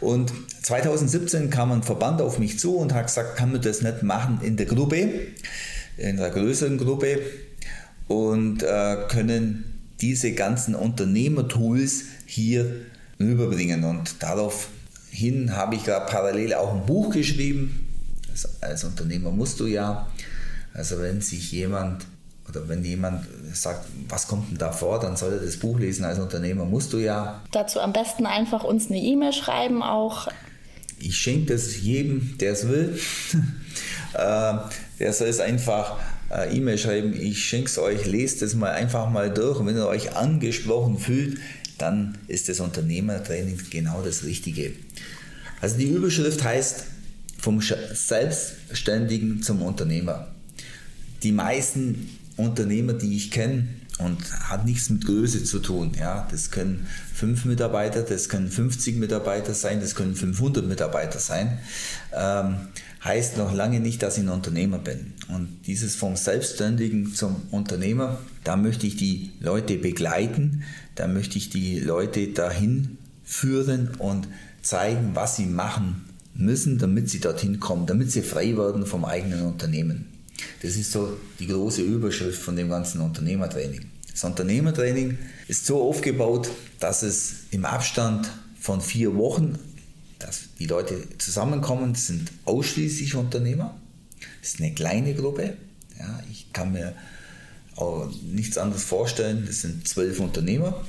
Und 0.00 0.32
2017 0.62 1.48
kam 1.50 1.72
ein 1.72 1.82
Verband 1.82 2.20
auf 2.20 2.38
mich 2.38 2.58
zu 2.58 2.76
und 2.76 2.92
hat 2.92 3.06
gesagt, 3.06 3.36
kann 3.36 3.52
man 3.52 3.62
das 3.62 3.82
nicht 3.82 4.02
machen 4.02 4.40
in 4.42 4.56
der 4.56 4.66
Gruppe, 4.66 5.08
in 5.96 6.18
einer 6.18 6.30
größeren 6.30 6.76
Gruppe 6.76 7.20
und 8.08 8.62
äh, 8.62 8.96
können 9.08 9.64
diese 10.00 10.32
ganzen 10.32 10.74
Unternehmertools 10.74 12.04
hier 12.26 12.66
rüberbringen. 13.18 13.84
Und 13.84 14.22
daraufhin 14.22 15.56
habe 15.56 15.76
ich 15.76 15.84
gerade 15.84 16.10
parallel 16.10 16.54
auch 16.54 16.74
ein 16.74 16.86
Buch 16.86 17.10
geschrieben. 17.14 17.83
Als, 18.34 18.48
als 18.60 18.84
Unternehmer 18.84 19.30
musst 19.30 19.60
du 19.60 19.66
ja. 19.66 20.08
Also 20.72 21.00
wenn 21.00 21.20
sich 21.20 21.52
jemand 21.52 22.04
oder 22.48 22.68
wenn 22.68 22.84
jemand 22.84 23.26
sagt, 23.52 23.86
was 24.08 24.26
kommt 24.26 24.50
denn 24.50 24.58
da 24.58 24.72
vor, 24.72 24.98
dann 24.98 25.16
soll 25.16 25.34
er 25.34 25.38
das 25.38 25.56
Buch 25.56 25.78
lesen. 25.78 26.04
Als 26.04 26.18
Unternehmer 26.18 26.64
musst 26.64 26.92
du 26.92 26.98
ja. 26.98 27.42
Dazu 27.52 27.80
am 27.80 27.92
besten 27.92 28.26
einfach 28.26 28.64
uns 28.64 28.90
eine 28.90 28.98
E-Mail 28.98 29.32
schreiben 29.32 29.82
auch. 29.82 30.28
Ich 30.98 31.16
schenke 31.16 31.52
das 31.52 31.80
jedem, 31.80 32.36
der 32.38 32.52
es 32.52 32.68
will. 32.68 32.98
Äh, 34.14 34.58
der 35.00 35.12
soll 35.12 35.26
es 35.26 35.40
einfach 35.40 35.98
äh, 36.30 36.56
E-Mail 36.56 36.78
schreiben. 36.78 37.20
Ich 37.20 37.44
schenke 37.44 37.66
es 37.66 37.78
euch, 37.78 38.06
lest 38.06 38.42
es 38.42 38.54
mal 38.54 38.70
einfach 38.70 39.10
mal 39.10 39.28
durch. 39.28 39.58
Und 39.58 39.66
wenn 39.66 39.76
ihr 39.76 39.88
euch 39.88 40.14
angesprochen 40.14 40.98
fühlt, 40.98 41.40
dann 41.78 42.16
ist 42.28 42.48
das 42.48 42.60
Unternehmertraining 42.60 43.58
genau 43.70 44.02
das 44.02 44.22
Richtige. 44.22 44.70
Also 45.60 45.78
die 45.78 45.86
Überschrift 45.88 46.44
heißt 46.44 46.84
vom 47.44 47.60
Selbstständigen 47.60 49.42
zum 49.42 49.60
Unternehmer. 49.60 50.28
Die 51.22 51.32
meisten 51.32 52.08
Unternehmer, 52.38 52.94
die 52.94 53.16
ich 53.16 53.30
kenne, 53.30 53.68
und 53.98 54.18
hat 54.48 54.64
nichts 54.64 54.88
mit 54.88 55.04
Größe 55.04 55.44
zu 55.44 55.58
tun. 55.58 55.92
Ja, 55.96 56.26
das 56.30 56.50
können 56.50 56.86
fünf 57.12 57.44
Mitarbeiter, 57.44 58.02
das 58.02 58.30
können 58.30 58.48
50 58.48 58.96
Mitarbeiter 58.96 59.52
sein, 59.52 59.80
das 59.80 59.94
können 59.94 60.16
500 60.16 60.66
Mitarbeiter 60.66 61.18
sein. 61.20 61.58
Ähm, 62.12 62.56
heißt 63.04 63.36
noch 63.36 63.52
lange 63.52 63.78
nicht, 63.78 64.02
dass 64.02 64.16
ich 64.16 64.24
ein 64.24 64.30
Unternehmer 64.30 64.78
bin. 64.78 65.12
Und 65.28 65.66
dieses 65.66 65.94
vom 65.96 66.16
Selbstständigen 66.16 67.14
zum 67.14 67.36
Unternehmer, 67.50 68.18
da 68.42 68.56
möchte 68.56 68.86
ich 68.86 68.96
die 68.96 69.32
Leute 69.38 69.76
begleiten, 69.76 70.64
da 70.94 71.06
möchte 71.06 71.36
ich 71.36 71.50
die 71.50 71.78
Leute 71.78 72.28
dahin 72.28 72.96
führen 73.22 73.90
und 73.98 74.28
zeigen, 74.62 75.10
was 75.12 75.36
sie 75.36 75.46
machen 75.46 76.03
müssen, 76.34 76.78
damit 76.78 77.10
sie 77.10 77.20
dorthin 77.20 77.60
kommen, 77.60 77.86
damit 77.86 78.10
sie 78.10 78.22
frei 78.22 78.56
werden 78.56 78.86
vom 78.86 79.04
eigenen 79.04 79.42
Unternehmen. 79.42 80.06
Das 80.62 80.76
ist 80.76 80.92
so 80.92 81.16
die 81.38 81.46
große 81.46 81.82
Überschrift 81.82 82.40
von 82.40 82.56
dem 82.56 82.68
ganzen 82.68 83.00
Unternehmertraining. 83.00 83.86
Das 84.10 84.24
Unternehmertraining 84.24 85.18
ist 85.48 85.66
so 85.66 85.82
aufgebaut, 85.82 86.48
dass 86.80 87.02
es 87.02 87.34
im 87.50 87.64
Abstand 87.64 88.30
von 88.60 88.80
vier 88.80 89.16
Wochen, 89.16 89.58
dass 90.18 90.54
die 90.58 90.66
Leute 90.66 91.02
zusammenkommen, 91.18 91.94
sind 91.94 92.30
ausschließlich 92.44 93.14
Unternehmer. 93.14 93.76
Das 94.40 94.54
ist 94.54 94.60
eine 94.60 94.72
kleine 94.72 95.14
Gruppe. 95.14 95.56
Ja, 95.98 96.22
ich 96.30 96.52
kann 96.52 96.72
mir 96.72 96.94
auch 97.76 98.10
nichts 98.22 98.56
anderes 98.58 98.84
vorstellen. 98.84 99.44
Das 99.46 99.60
sind 99.62 99.86
zwölf 99.86 100.20
Unternehmer. 100.20 100.84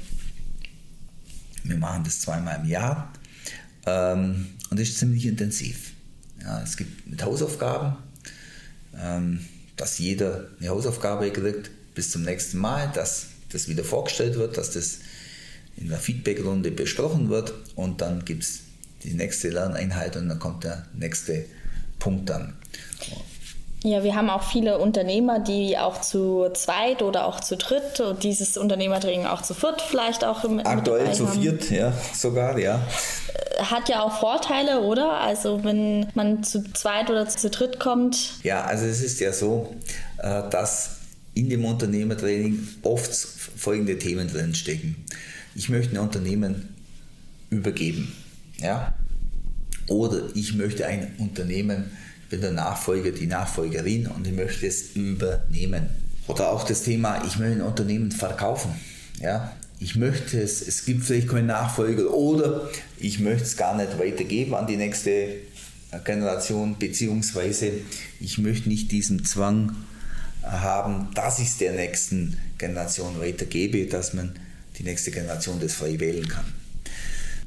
Wir 1.64 1.78
machen 1.78 2.04
das 2.04 2.20
zweimal 2.20 2.60
im 2.62 2.70
Jahr. 2.70 3.12
Ähm, 3.86 4.48
und 4.76 4.82
das 4.82 4.90
ist 4.90 4.98
ziemlich 5.00 5.26
intensiv. 5.26 5.94
Ja, 6.42 6.62
es 6.62 6.76
gibt 6.76 7.08
mit 7.08 7.24
Hausaufgaben, 7.24 7.96
ähm, 9.00 9.40
dass 9.78 10.00
jeder 10.00 10.50
eine 10.60 10.68
Hausaufgabe 10.68 11.32
kriegt 11.32 11.72
bis 11.94 12.12
zum 12.12 12.24
nächsten 12.24 12.58
Mal, 12.58 12.92
dass 12.94 13.28
das 13.54 13.70
wieder 13.70 13.86
vorgestellt 13.86 14.36
wird, 14.36 14.58
dass 14.58 14.72
das 14.72 14.98
in 15.78 15.88
der 15.88 15.98
Feedbackrunde 15.98 16.72
besprochen 16.72 17.30
wird 17.30 17.54
und 17.76 18.02
dann 18.02 18.26
gibt 18.26 18.44
es 18.44 18.64
die 19.04 19.14
nächste 19.14 19.48
Lerneinheit 19.48 20.18
und 20.18 20.28
dann 20.28 20.40
kommt 20.40 20.66
der 20.66 20.86
nächste 20.94 21.46
Punkt 21.98 22.30
dann. 22.30 22.56
Ja, 23.86 24.04
wir 24.04 24.16
haben 24.16 24.32
auch 24.32 24.42
viele 24.42 24.80
Unternehmer, 24.80 25.38
die 25.38 25.78
auch 25.78 26.02
zu 26.02 26.50
zweit 26.56 27.04
oder 27.04 27.28
auch 27.28 27.40
zu 27.40 27.56
dritt 27.56 28.00
und 28.00 28.24
dieses 28.24 28.58
Unternehmertraining 28.58 29.28
auch 29.28 29.44
zu 29.44 29.54
viert 29.54 29.80
vielleicht 29.80 30.24
auch 30.26 30.44
im 30.44 30.60
Aktuell 30.66 31.14
zu 31.14 31.28
viert, 31.28 31.70
ja, 31.70 31.94
sogar, 32.12 32.58
ja. 32.58 32.82
Äh, 33.60 33.62
hat 33.62 33.88
ja 33.88 34.02
auch 34.02 34.20
Vorteile, 34.20 34.82
oder? 34.82 35.20
Also 35.20 35.64
wenn 35.64 36.08
man 36.16 36.44
zu 36.44 36.64
zweit 36.74 37.12
oder 37.12 37.28
zu 37.28 37.52
dritt 37.52 37.80
kommt. 37.80 38.40
Ja, 38.42 38.64
also 38.64 38.86
es 38.86 39.04
ist 39.04 39.20
ja 39.20 39.32
so, 39.32 39.76
äh, 40.18 40.50
dass 40.50 40.96
in 41.36 41.52
dem 41.52 41.64
Unternehmertraining 41.64 42.68
oft 42.82 43.14
folgende 43.14 44.00
Themen 44.00 44.28
drinstecken. 44.28 44.96
Ich 45.54 45.70
möchte 45.70 45.94
ein 45.94 46.00
Unternehmen 46.00 46.74
übergeben, 47.52 48.16
ja, 48.58 48.96
oder 49.88 50.24
ich 50.34 50.56
möchte 50.56 50.88
ein 50.88 51.14
Unternehmen 51.20 51.92
bin 52.36 52.42
der 52.42 52.52
Nachfolger, 52.52 53.12
die 53.12 53.28
Nachfolgerin 53.28 54.08
und 54.08 54.28
ich 54.28 54.34
möchte 54.34 54.68
es 54.68 54.96
übernehmen. 54.96 55.88
Oder 56.28 56.52
auch 56.52 56.66
das 56.66 56.84
Thema, 56.84 57.24
ich 57.26 57.38
möchte 57.38 57.56
ein 57.56 57.62
Unternehmen 57.62 58.12
verkaufen. 58.12 58.72
Ja, 59.22 59.54
ich 59.80 59.96
möchte 59.96 60.42
es, 60.42 60.62
es 60.68 60.84
gibt 60.84 61.06
vielleicht 61.06 61.30
keinen 61.30 61.48
Nachfolger 61.48 62.14
oder 62.14 62.70
ich 62.98 63.20
möchte 63.20 63.44
es 63.44 63.56
gar 63.56 63.78
nicht 63.78 63.98
weitergeben 63.98 64.54
an 64.54 64.68
die 64.68 64.76
nächste 64.76 65.36
Generation, 66.04 66.76
beziehungsweise 66.78 67.72
ich 68.20 68.38
möchte 68.38 68.68
nicht 68.68 68.92
diesen 68.92 69.24
Zwang 69.24 69.74
haben, 70.44 71.08
dass 71.14 71.40
ich 71.40 71.48
es 71.48 71.58
der 71.58 71.72
nächsten 71.72 72.38
Generation 72.58 73.20
weitergebe, 73.22 73.86
dass 73.86 74.14
man 74.14 74.36
die 74.78 74.84
nächste 74.84 75.12
Generation 75.12 75.60
das 75.62 75.74
frei 75.74 76.00
wählen 76.00 76.28
kann. 76.28 76.46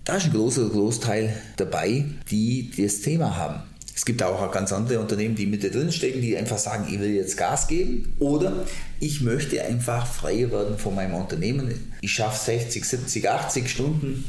Da 0.04 0.16
ist 0.16 0.24
ein 0.24 0.32
großer 0.32 0.70
Großteil 0.70 1.34
dabei, 1.56 2.06
die 2.30 2.70
das 2.76 3.02
Thema 3.02 3.36
haben. 3.36 3.60
Es 3.98 4.04
gibt 4.04 4.22
auch 4.22 4.52
ganz 4.52 4.72
andere 4.72 5.00
Unternehmen, 5.00 5.34
die 5.34 5.44
mit 5.44 5.64
drin 5.64 5.90
stecken, 5.90 6.22
die 6.22 6.36
einfach 6.36 6.58
sagen, 6.58 6.86
ich 6.88 7.00
will 7.00 7.10
jetzt 7.10 7.36
Gas 7.36 7.66
geben 7.66 8.14
oder 8.20 8.64
ich 9.00 9.22
möchte 9.22 9.60
einfach 9.60 10.06
frei 10.06 10.52
werden 10.52 10.78
von 10.78 10.94
meinem 10.94 11.16
Unternehmen. 11.16 11.92
Ich 12.00 12.12
schaffe 12.12 12.44
60, 12.44 12.84
70, 12.84 13.28
80 13.28 13.68
Stunden 13.68 14.24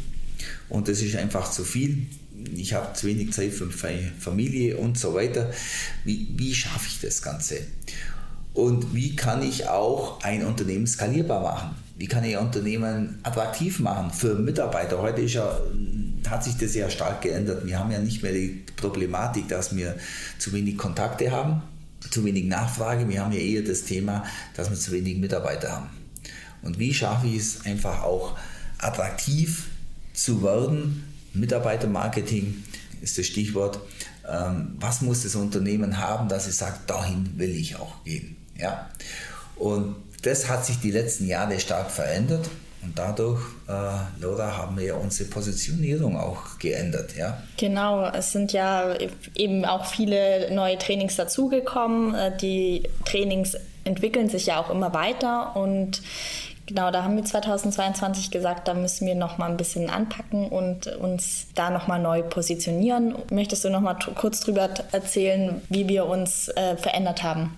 und 0.70 0.88
das 0.88 1.04
ist 1.04 1.16
einfach 1.16 1.52
zu 1.52 1.64
viel. 1.64 2.08
Ich 2.56 2.74
habe 2.74 2.94
zu 2.94 3.06
wenig 3.06 3.32
Zeit 3.32 3.52
für 3.52 3.68
meine 3.84 4.12
Familie 4.18 4.76
und 4.76 4.98
so 4.98 5.14
weiter. 5.14 5.52
Wie, 6.04 6.28
wie 6.36 6.56
schaffe 6.56 6.88
ich 6.88 7.00
das 7.02 7.22
Ganze? 7.22 7.60
Und 8.56 8.96
wie 8.96 9.16
kann 9.16 9.44
ich 9.44 9.68
auch 9.68 10.24
ein 10.24 10.44
Unternehmen 10.48 10.88
skalierbar 10.88 11.44
machen? 11.44 11.76
Wie 11.96 12.08
kann 12.08 12.24
ich 12.24 12.36
ein 12.36 12.44
Unternehmen 12.44 13.20
attraktiv 13.22 13.80
machen 13.80 14.10
für 14.10 14.34
Mitarbeiter? 14.34 15.00
Heute 15.00 15.22
ist 15.22 15.34
ja 15.34 15.60
hat 16.28 16.44
sich 16.44 16.58
das 16.58 16.76
ja 16.76 16.90
stark 16.90 17.22
geändert. 17.22 17.66
Wir 17.66 17.80
haben 17.80 17.92
ja 17.92 18.00
nicht 18.00 18.24
mehr 18.24 18.32
die 18.32 18.64
Problematik, 18.76 19.48
dass 19.48 19.76
wir 19.76 19.96
zu 20.38 20.54
wenig 20.54 20.78
Kontakte 20.78 21.32
haben, 21.32 21.62
zu 22.10 22.26
wenig 22.26 22.46
Nachfrage. 22.46 23.08
Wir 23.08 23.24
haben 23.24 23.32
ja 23.32 23.40
eher 23.40 23.62
das 23.62 23.84
Thema, 23.84 24.24
dass 24.56 24.70
wir 24.70 24.78
zu 24.78 24.92
wenig 24.92 25.18
Mitarbeiter 25.18 25.72
haben. 25.72 25.90
Und 26.62 26.80
wie 26.80 26.94
schaffe 26.94 27.28
ich 27.28 27.38
es 27.38 27.66
einfach 27.66 28.04
auch 28.04 28.38
attraktiv 28.78 29.68
zu 30.14 30.44
werden? 30.44 31.04
Mitarbeitermarketing 31.34 32.64
ist 33.02 33.18
das 33.18 33.28
Stichwort. 33.28 33.80
Ähm, 34.28 34.76
was 34.80 35.02
muss 35.02 35.24
das 35.24 35.36
Unternehmen 35.36 35.98
haben, 35.98 36.28
dass 36.28 36.48
es 36.48 36.58
sagt, 36.58 36.90
dahin 36.90 37.38
will 37.38 37.52
ich 37.52 37.78
auch 37.78 38.04
gehen? 38.04 38.36
Ja? 38.58 38.90
Und 39.56 39.96
das 40.24 40.50
hat 40.50 40.66
sich 40.66 40.80
die 40.80 40.92
letzten 40.92 41.28
Jahre 41.28 41.60
stark 41.60 41.92
verändert. 41.92 42.50
Und 42.82 42.98
dadurch, 42.98 43.42
äh, 43.68 44.22
Laura, 44.22 44.58
haben 44.58 44.78
wir 44.78 44.86
ja 44.86 44.94
unsere 44.96 45.30
Positionierung 45.30 46.18
auch 46.18 46.58
geändert, 46.60 47.16
ja. 47.18 47.42
Genau, 47.58 48.08
es 48.10 48.32
sind 48.32 48.54
ja 48.54 48.96
eben 49.36 49.66
auch 49.66 49.86
viele 49.86 50.54
neue 50.54 50.78
Trainings 50.78 51.16
dazugekommen. 51.18 52.16
Äh, 52.16 52.38
die 52.38 52.84
Trainings 53.06 53.58
entwickeln 53.84 54.30
sich 54.30 54.46
ja 54.46 54.60
auch 54.60 54.70
immer 54.70 54.94
weiter 54.94 55.56
und 55.56 56.02
Genau, 56.70 56.92
da 56.92 57.04
haben 57.04 57.16
wir 57.16 57.26
2022 57.26 58.30
gesagt, 58.30 58.68
da 58.68 58.76
müssen 58.76 59.08
wir 59.08 59.16
noch 59.16 59.40
mal 59.40 59.50
ein 59.50 59.58
bisschen 59.58 59.90
anpacken 59.90 60.50
und 60.50 60.86
uns 60.86 61.48
da 61.56 61.72
noch 61.72 61.88
mal 61.88 61.98
neu 61.98 62.22
positionieren. 62.22 63.16
Möchtest 63.32 63.66
du 63.66 63.72
noch 63.72 63.82
mal 63.82 63.98
kurz 64.14 64.42
drüber 64.42 64.70
erzählen, 64.92 65.64
wie 65.70 65.88
wir 65.88 66.06
uns 66.06 66.48
äh, 66.50 66.78
verändert 66.78 67.24
haben? 67.24 67.58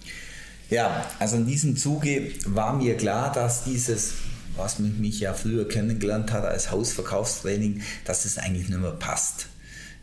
Ja, 0.70 1.06
also 1.20 1.36
in 1.36 1.46
diesem 1.46 1.76
Zuge 1.76 2.32
war 2.46 2.72
mir 2.72 2.96
klar, 2.96 3.34
dass 3.34 3.66
dieses, 3.66 4.14
was 4.56 4.80
mich, 4.80 4.98
mich 4.98 5.20
ja 5.20 5.34
früher 5.34 5.68
kennengelernt 5.68 6.32
hat 6.32 6.46
als 6.46 6.72
Hausverkaufstraining, 6.72 7.82
dass 8.06 8.26
es 8.26 8.38
eigentlich 8.38 8.70
nicht 8.70 8.80
mehr 8.80 8.92
passt. 8.92 9.48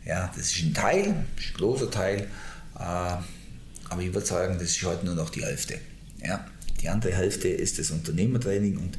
Ja, 0.05 0.31
das 0.35 0.51
ist 0.51 0.63
ein 0.63 0.73
Teil, 0.73 1.05
ein 1.07 1.27
großer 1.53 1.91
Teil, 1.91 2.27
äh, 2.75 2.79
aber 2.79 4.01
ich 4.01 4.13
würde 4.13 4.25
sagen, 4.25 4.55
das 4.59 4.69
ist 4.69 4.83
heute 4.83 5.05
nur 5.05 5.15
noch 5.15 5.29
die 5.29 5.43
Hälfte. 5.43 5.79
Ja, 6.23 6.45
die 6.81 6.89
andere 6.89 7.13
Hälfte 7.13 7.47
ist 7.47 7.79
das 7.79 7.91
Unternehmertraining 7.91 8.77
und 8.77 8.97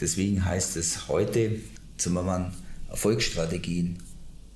deswegen 0.00 0.44
heißt 0.44 0.76
es 0.76 1.08
heute 1.08 1.52
Zimmermann 1.98 2.54
Erfolgsstrategien 2.88 3.98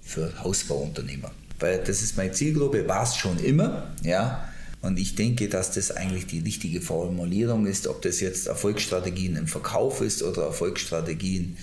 für 0.01 0.33
Hausbauunternehmer. 0.43 1.31
Weil 1.59 1.83
das 1.85 2.03
ist 2.03 2.17
meine 2.17 2.33
Zielgruppe, 2.33 2.87
war 2.89 3.03
es 3.03 3.17
schon 3.17 3.39
immer, 3.39 3.91
ja. 4.03 4.49
Und 4.81 4.99
ich 4.99 5.17
denke, 5.17 5.49
dass 5.49 5.73
das 5.73 5.91
eigentlich 5.91 6.27
die 6.27 6.41
richtige 6.41 6.81
Formulierung 6.81 7.67
ist, 7.67 7.89
ob 7.89 8.03
das 8.03 8.21
jetzt 8.21 8.47
Erfolgsstrategien 8.47 9.37
im 9.37 9.49
Verkauf 9.49 10.01
ist 10.01 10.23
oder 10.23 10.45
Erfolgsstrategien 10.45 11.57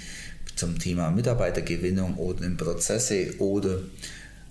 zum 0.55 0.79
Thema 0.79 1.11
Mitarbeitergewinnung 1.11 2.15
oder 2.15 2.43
in 2.43 2.57
Prozesse 2.57 3.35
oder 3.39 3.79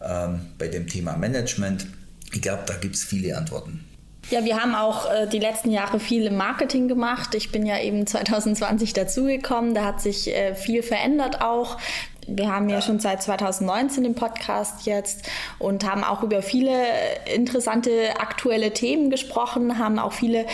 ähm, 0.03 0.41
bei 0.59 0.69
dem 0.69 0.87
Thema 0.87 1.17
Management. 1.17 1.87
Ich 2.33 2.43
glaube, 2.43 2.63
da 2.67 2.75
gibt 2.75 2.95
es 2.95 3.05
viele 3.05 3.37
Antworten. 3.37 3.85
Ja, 4.31 4.45
wir 4.45 4.61
haben 4.61 4.75
auch 4.75 5.11
äh, 5.11 5.27
die 5.27 5.39
letzten 5.39 5.71
Jahre 5.71 6.01
viel 6.01 6.25
im 6.27 6.37
Marketing 6.37 6.89
gemacht. 6.89 7.35
Ich 7.35 7.53
bin 7.53 7.67
ja 7.67 7.79
eben 7.81 8.07
2020 8.07 8.93
dazugekommen. 8.93 9.75
Da 9.75 9.85
hat 9.85 10.01
sich 10.01 10.35
äh, 10.35 10.55
viel 10.55 10.83
verändert 10.83 11.43
auch. 11.43 11.79
Wir 12.27 12.51
haben 12.51 12.69
ja 12.69 12.83
schon 12.83 12.99
seit 13.01 13.23
2019 13.23 14.05
den 14.05 14.15
Podcast 14.15 14.87
jetzt 14.87 15.29
und 15.59 15.85
haben 15.85 16.05
auch 16.05 16.23
über 16.23 16.43
viele 16.43 16.85
interessante 17.33 18.21
aktuelle 18.21 18.73
Themen 18.73 19.11
gesprochen, 19.11 19.79
haben 19.79 19.99
auch 19.99 20.13
viele 20.13 20.47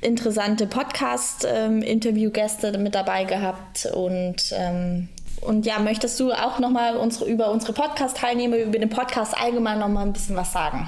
interessante 0.00 0.66
Podcast-Interviewgäste 0.66 2.68
ähm, 2.68 2.82
mit 2.82 2.94
dabei 2.94 3.24
gehabt. 3.24 3.86
Und 3.92 4.52
ähm, 4.52 5.08
und 5.40 5.64
ja, 5.64 5.78
möchtest 5.78 6.20
du 6.20 6.32
auch 6.32 6.58
nochmal 6.58 6.96
unsere, 6.96 7.30
über 7.30 7.50
unsere 7.50 7.72
Podcast-Teilnehmer, 7.72 8.58
über 8.58 8.78
den 8.78 8.90
Podcast 8.90 9.34
allgemein 9.36 9.78
nochmal 9.78 10.06
ein 10.06 10.12
bisschen 10.12 10.36
was 10.36 10.52
sagen? 10.52 10.86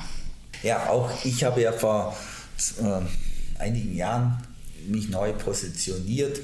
Ja, 0.62 0.90
auch 0.90 1.10
ich 1.24 1.42
habe 1.42 1.62
ja 1.62 1.72
vor 1.72 2.14
äh, 2.80 3.62
einigen 3.62 3.96
Jahren 3.96 4.42
mich 4.86 5.08
neu 5.08 5.32
positioniert, 5.32 6.40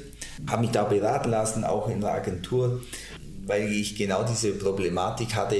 habe 0.49 0.63
mich 0.63 0.71
da 0.71 0.85
beraten 0.85 1.31
lassen, 1.31 1.65
auch 1.65 1.89
in 1.89 2.01
der 2.01 2.13
Agentur, 2.13 2.81
weil 3.49 3.73
ich 3.73 3.97
genau 3.97 4.25
diese 4.25 4.53
Problematik 4.53 5.35
hatte, 5.35 5.57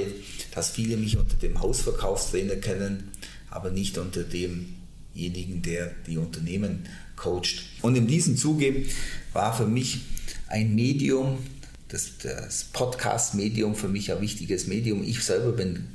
dass 0.53 0.69
viele 0.69 0.95
mich 0.95 1.17
unter 1.17 1.35
dem 1.37 1.59
Hausverkaufstrainer 1.59 2.55
kennen, 2.57 3.11
aber 3.49 3.71
nicht 3.71 3.97
unter 3.97 4.23
demjenigen, 4.23 5.61
der 5.63 5.91
die 6.05 6.17
Unternehmen 6.17 6.85
coacht. 7.15 7.63
Und 7.81 7.95
in 7.95 8.05
diesem 8.05 8.37
Zuge 8.37 8.85
war 9.33 9.57
für 9.57 9.65
mich 9.65 10.01
ein 10.47 10.75
Medium, 10.75 11.39
das, 11.87 12.11
das 12.21 12.65
Podcast-Medium 12.65 13.75
für 13.75 13.87
mich 13.87 14.11
ein 14.11 14.21
wichtiges 14.21 14.67
Medium. 14.67 15.03
Ich 15.03 15.23
selber 15.23 15.51
bin 15.51 15.87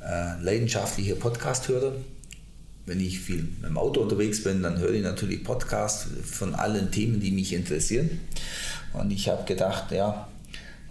äh, 0.00 0.42
leidenschaftlicher 0.42 1.14
Podcast-Hörer. 1.14 1.94
Wenn 2.84 2.98
ich 2.98 3.20
viel 3.20 3.44
mit 3.44 3.64
dem 3.64 3.78
Auto 3.78 4.00
unterwegs 4.00 4.42
bin, 4.42 4.60
dann 4.64 4.78
höre 4.80 4.94
ich 4.94 5.02
natürlich 5.04 5.44
Podcasts 5.44 6.08
von 6.24 6.56
allen 6.56 6.90
Themen, 6.90 7.20
die 7.20 7.30
mich 7.30 7.52
interessieren. 7.52 8.18
Und 8.92 9.12
ich 9.12 9.28
habe 9.28 9.44
gedacht, 9.44 9.92
ja, 9.92 10.26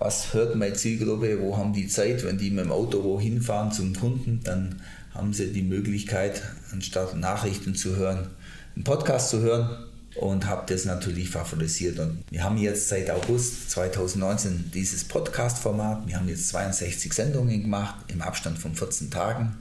was 0.01 0.33
hört 0.33 0.55
meine 0.55 0.73
Zielgruppe, 0.73 1.39
wo 1.39 1.57
haben 1.57 1.73
die 1.73 1.87
Zeit, 1.87 2.23
wenn 2.25 2.37
die 2.37 2.49
mit 2.49 2.65
dem 2.65 2.71
Auto 2.71 3.03
wohin 3.03 3.39
fahren 3.41 3.71
zum 3.71 3.95
Kunden, 3.95 4.41
dann 4.43 4.81
haben 5.13 5.31
sie 5.31 5.53
die 5.53 5.61
Möglichkeit, 5.61 6.41
anstatt 6.71 7.15
Nachrichten 7.15 7.75
zu 7.75 7.95
hören, 7.95 8.27
einen 8.75 8.83
Podcast 8.83 9.29
zu 9.29 9.41
hören 9.41 9.69
und 10.15 10.47
habe 10.47 10.63
das 10.73 10.85
natürlich 10.85 11.29
favorisiert. 11.29 11.99
Und 11.99 12.23
wir 12.31 12.43
haben 12.43 12.57
jetzt 12.57 12.89
seit 12.89 13.11
August 13.11 13.69
2019 13.69 14.71
dieses 14.73 15.03
Podcast-Format. 15.03 16.07
Wir 16.07 16.17
haben 16.17 16.27
jetzt 16.27 16.49
62 16.49 17.13
Sendungen 17.13 17.61
gemacht 17.61 17.95
im 18.07 18.23
Abstand 18.23 18.57
von 18.57 18.73
14 18.73 19.11
Tagen. 19.11 19.55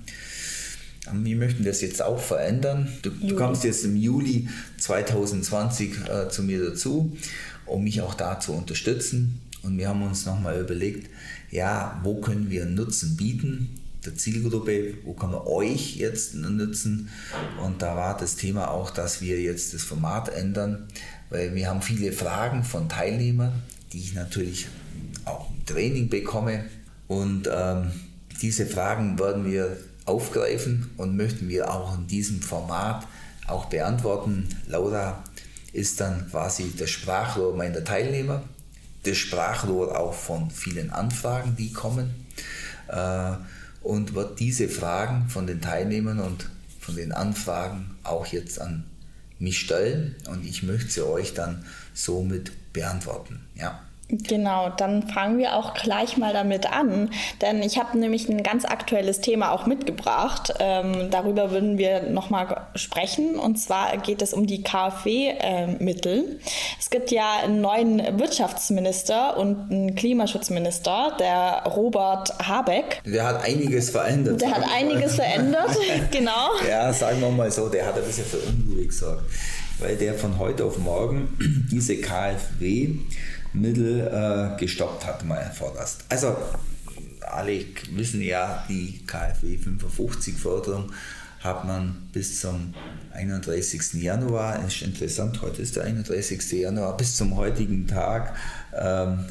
Wir 1.13 1.37
möchten 1.37 1.65
das 1.65 1.83
jetzt 1.83 2.01
auch 2.01 2.21
verändern. 2.21 2.89
Du, 3.03 3.11
du 3.11 3.35
kommst 3.35 3.65
jetzt 3.65 3.85
im 3.85 3.97
Juli 3.97 4.49
2020 4.79 6.09
äh, 6.09 6.29
zu 6.29 6.43
mir 6.43 6.65
dazu, 6.65 7.17
um 7.67 7.85
mich 7.85 8.01
auch 8.01 8.15
da 8.15 8.41
zu 8.41 8.53
unterstützen. 8.53 9.41
Und 9.63 9.79
wir 9.79 9.89
haben 9.89 10.03
uns 10.03 10.27
nochmal 10.27 10.61
überlegt, 10.61 11.11
ja, 11.51 12.01
wo 12.03 12.21
können 12.21 12.51
wir 12.51 12.65
Nutzen 12.67 13.17
bieten? 13.17 13.81
der 14.05 14.17
Zielgruppe, 14.17 14.95
wo 15.05 15.13
kann 15.13 15.31
man 15.31 15.43
euch 15.43 15.97
jetzt 15.97 16.35
nutzen? 16.35 17.11
Und 17.63 17.83
da 17.83 17.97
war 17.97 18.17
das 18.17 18.37
Thema 18.37 18.71
auch, 18.71 18.91
dass 18.91 19.21
wir 19.21 19.41
jetzt 19.41 19.75
das 19.75 19.83
Format 19.83 20.29
ändern, 20.31 20.89
weil 21.29 21.55
wir 21.55 21.69
haben 21.69 21.83
viele 21.83 22.13
Fragen 22.13 22.65
von 22.65 22.89
Teilnehmern, 22.89 23.53
die 23.93 23.99
ich 23.99 24.15
natürlich 24.15 24.69
auch 25.25 25.51
im 25.51 25.65
Training 25.67 26.09
bekomme. 26.09 26.65
Und 27.09 27.49
ähm, 27.53 27.91
diese 28.41 28.67
Fragen 28.67 29.19
werden 29.19 29.45
wir 29.45 29.77
aufgreifen 30.07 30.91
und 30.97 31.17
möchten 31.17 31.49
wir 31.49 31.71
auch 31.71 31.99
in 31.99 32.07
diesem 32.07 32.41
Format 32.41 33.07
auch 33.47 33.67
beantworten. 33.67 34.49
Laura 34.67 35.23
ist 35.73 36.01
dann 36.01 36.29
quasi 36.31 36.73
das 36.77 36.91
Sprachrohr 36.91 37.57
meiner 37.57 37.85
Teilnehmer, 37.85 38.43
das 39.03 39.17
Sprachrohr 39.17 39.99
auch 39.99 40.15
von 40.15 40.51
vielen 40.51 40.91
Anfragen, 40.91 41.57
die 41.57 41.73
kommen. 41.73 42.27
Äh, 42.89 43.33
und 43.83 44.15
wird 44.15 44.41
diese 44.41 44.69
Fragen 44.69 45.29
von 45.29 45.47
den 45.47 45.61
Teilnehmern 45.61 46.21
und 46.21 46.51
von 46.81 46.97
den 46.97 47.13
Anfragen 47.13 47.97
auch 48.03 48.27
jetzt 48.27 48.61
an 48.61 48.85
mich 49.39 49.59
stellen 49.59 50.17
und 50.29 50.45
ich 50.45 50.63
möchte 50.63 50.91
sie 50.91 51.07
euch 51.07 51.33
dann 51.33 51.65
somit 51.95 52.73
beantworten. 52.73 53.41
Ja. 53.55 53.81
Genau, 54.11 54.71
dann 54.77 55.05
fangen 55.05 55.39
wir 55.39 55.55
auch 55.55 55.75
gleich 55.75 56.17
mal 56.17 56.33
damit 56.33 56.71
an, 56.71 57.11
denn 57.41 57.63
ich 57.63 57.79
habe 57.79 57.99
nämlich 57.99 58.29
ein 58.29 58.43
ganz 58.43 58.65
aktuelles 58.65 59.21
Thema 59.21 59.53
auch 59.53 59.67
mitgebracht. 59.67 60.53
Ähm, 60.59 61.11
darüber 61.11 61.51
würden 61.51 61.79
wir 61.79 62.03
nochmal 62.03 62.67
sprechen 62.75 63.37
und 63.37 63.57
zwar 63.57 63.97
geht 63.99 64.21
es 64.23 64.35
um 64.35 64.47
die 64.47 64.63
KfW-Mittel. 64.63 66.41
Es 66.79 66.91
gibt 66.91 67.11
ja 67.11 67.39
einen 67.45 67.61
neuen 67.61 68.19
Wirtschaftsminister 68.19 69.37
und 69.37 69.71
einen 69.71 69.95
Klimaschutzminister, 69.95 71.17
der 71.19 71.63
Robert 71.67 72.33
Habeck. 72.47 73.03
Der 73.05 73.27
hat 73.27 73.45
einiges 73.45 73.91
verändert. 73.91 74.41
Der 74.41 74.51
hat 74.51 74.65
einiges 74.75 75.15
verändert, 75.15 75.77
genau. 76.11 76.51
Ja, 76.69 76.93
sagen 76.93 77.21
wir 77.21 77.31
mal 77.31 77.51
so, 77.51 77.69
der 77.69 77.87
hat 77.87 77.97
ein 77.97 78.05
bisschen 78.05 78.25
für 78.25 78.39
Unruhe 78.39 78.87
gesorgt, 78.87 79.23
weil 79.79 79.97
der 79.97 80.15
von 80.15 80.39
heute 80.39 80.65
auf 80.65 80.79
morgen 80.79 81.39
diese 81.71 81.97
KfW 81.97 82.97
Mittel 83.53 84.01
äh, 84.01 84.59
gestoppt 84.59 85.07
hat, 85.07 85.25
mal 85.25 85.51
vorerst. 85.55 86.05
Also 86.09 86.37
alle 87.21 87.65
wissen 87.93 88.23
ja, 88.23 88.65
die 88.69 89.05
KfW 89.07 89.57
55 89.59 90.35
Förderung 90.35 90.93
hat 91.41 91.65
man 91.65 92.09
bis 92.13 92.41
zum 92.41 92.75
31. 93.13 93.95
Januar, 93.95 94.65
ist 94.67 94.83
interessant, 94.83 95.41
heute 95.43 95.63
ist 95.63 95.77
der 95.77 95.85
31. 95.85 96.53
Januar, 96.53 96.97
bis 96.97 97.17
zum 97.17 97.37
heutigen 97.37 97.87
Tag 97.87 98.37
ähm, 98.79 99.25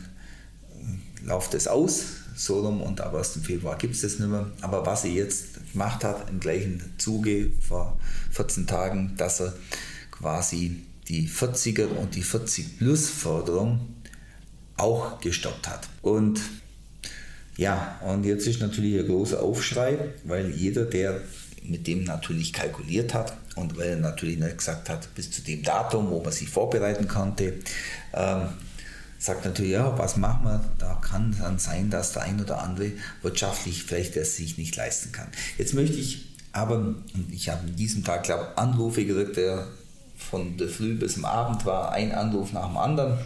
läuft 1.23 1.53
es 1.53 1.67
aus, 1.67 2.03
so 2.35 2.61
rum 2.61 2.81
und 2.81 3.01
ab 3.01 3.13
1. 3.13 3.39
Februar 3.43 3.77
gibt 3.77 3.95
es 3.95 4.01
das 4.01 4.17
nicht 4.17 4.29
mehr. 4.29 4.47
Aber 4.61 4.85
was 4.85 5.03
er 5.03 5.11
jetzt 5.11 5.71
gemacht 5.71 6.03
hat, 6.03 6.29
im 6.29 6.39
gleichen 6.39 6.81
Zuge 6.97 7.51
vor 7.67 7.99
14 8.31 8.65
Tagen, 8.65 9.13
dass 9.17 9.41
er 9.41 9.53
quasi 10.09 10.81
die 11.07 11.27
40er 11.27 11.87
und 11.87 12.15
die 12.15 12.23
40 12.23 12.79
Plus 12.79 13.09
Förderung 13.09 13.81
auch 14.79 15.19
gestoppt 15.19 15.67
hat. 15.67 15.87
Und 16.01 16.39
ja, 17.57 17.99
und 18.05 18.23
jetzt 18.23 18.47
ist 18.47 18.61
natürlich 18.61 18.99
ein 18.99 19.07
großer 19.07 19.41
Aufschrei, 19.41 19.97
weil 20.23 20.49
jeder, 20.51 20.85
der 20.85 21.21
mit 21.63 21.87
dem 21.87 22.05
natürlich 22.05 22.53
kalkuliert 22.53 23.13
hat 23.13 23.33
und 23.55 23.77
weil 23.77 23.89
er 23.89 23.95
natürlich 23.97 24.39
nicht 24.39 24.57
gesagt 24.57 24.89
hat, 24.89 25.13
bis 25.13 25.29
zu 25.29 25.41
dem 25.41 25.61
Datum, 25.61 26.09
wo 26.09 26.21
man 26.21 26.31
sich 26.31 26.49
vorbereiten 26.49 27.07
konnte, 27.07 27.55
ähm, 28.13 28.47
sagt 29.17 29.43
natürlich, 29.43 29.73
ja, 29.73 29.97
was 29.97 30.15
machen 30.15 30.45
wir? 30.45 30.61
Da 30.77 30.95
kann 31.01 31.35
dann 31.37 31.59
sein, 31.59 31.89
dass 31.89 32.13
der 32.13 32.23
ein 32.23 32.39
oder 32.39 32.61
andere 32.61 32.93
wirtschaftlich 33.21 33.83
vielleicht 33.83 34.15
es 34.15 34.37
sich 34.37 34.57
nicht 34.57 34.77
leisten 34.77 35.11
kann. 35.11 35.27
Jetzt 35.57 35.73
möchte 35.73 35.97
ich 35.97 36.29
aber, 36.53 36.95
ich 37.29 37.49
habe 37.49 37.67
an 37.67 37.75
diesem 37.75 38.03
Tag, 38.03 38.23
glaube 38.23 38.47
ich, 38.51 38.57
Anrufe 38.57 39.05
gekriegt, 39.05 39.35
der 39.35 39.67
von 40.15 40.57
der 40.57 40.69
Früh 40.69 40.95
bis 40.95 41.15
zum 41.15 41.25
Abend 41.25 41.65
war, 41.65 41.91
ein 41.91 42.13
Anruf 42.13 42.53
nach 42.53 42.67
dem 42.67 42.77
anderen 42.77 43.17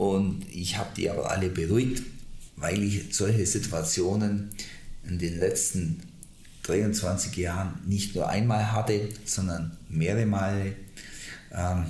und 0.00 0.46
ich 0.50 0.78
habe 0.78 0.88
die 0.96 1.10
aber 1.10 1.30
alle 1.30 1.50
beruhigt, 1.50 2.02
weil 2.56 2.82
ich 2.82 3.14
solche 3.14 3.44
Situationen 3.44 4.48
in 5.06 5.18
den 5.18 5.38
letzten 5.38 6.00
23 6.62 7.36
Jahren 7.36 7.78
nicht 7.84 8.14
nur 8.14 8.26
einmal 8.26 8.72
hatte, 8.72 9.10
sondern 9.26 9.76
mehrere 9.90 10.24
Male. 10.24 10.72
Ähm, 11.52 11.84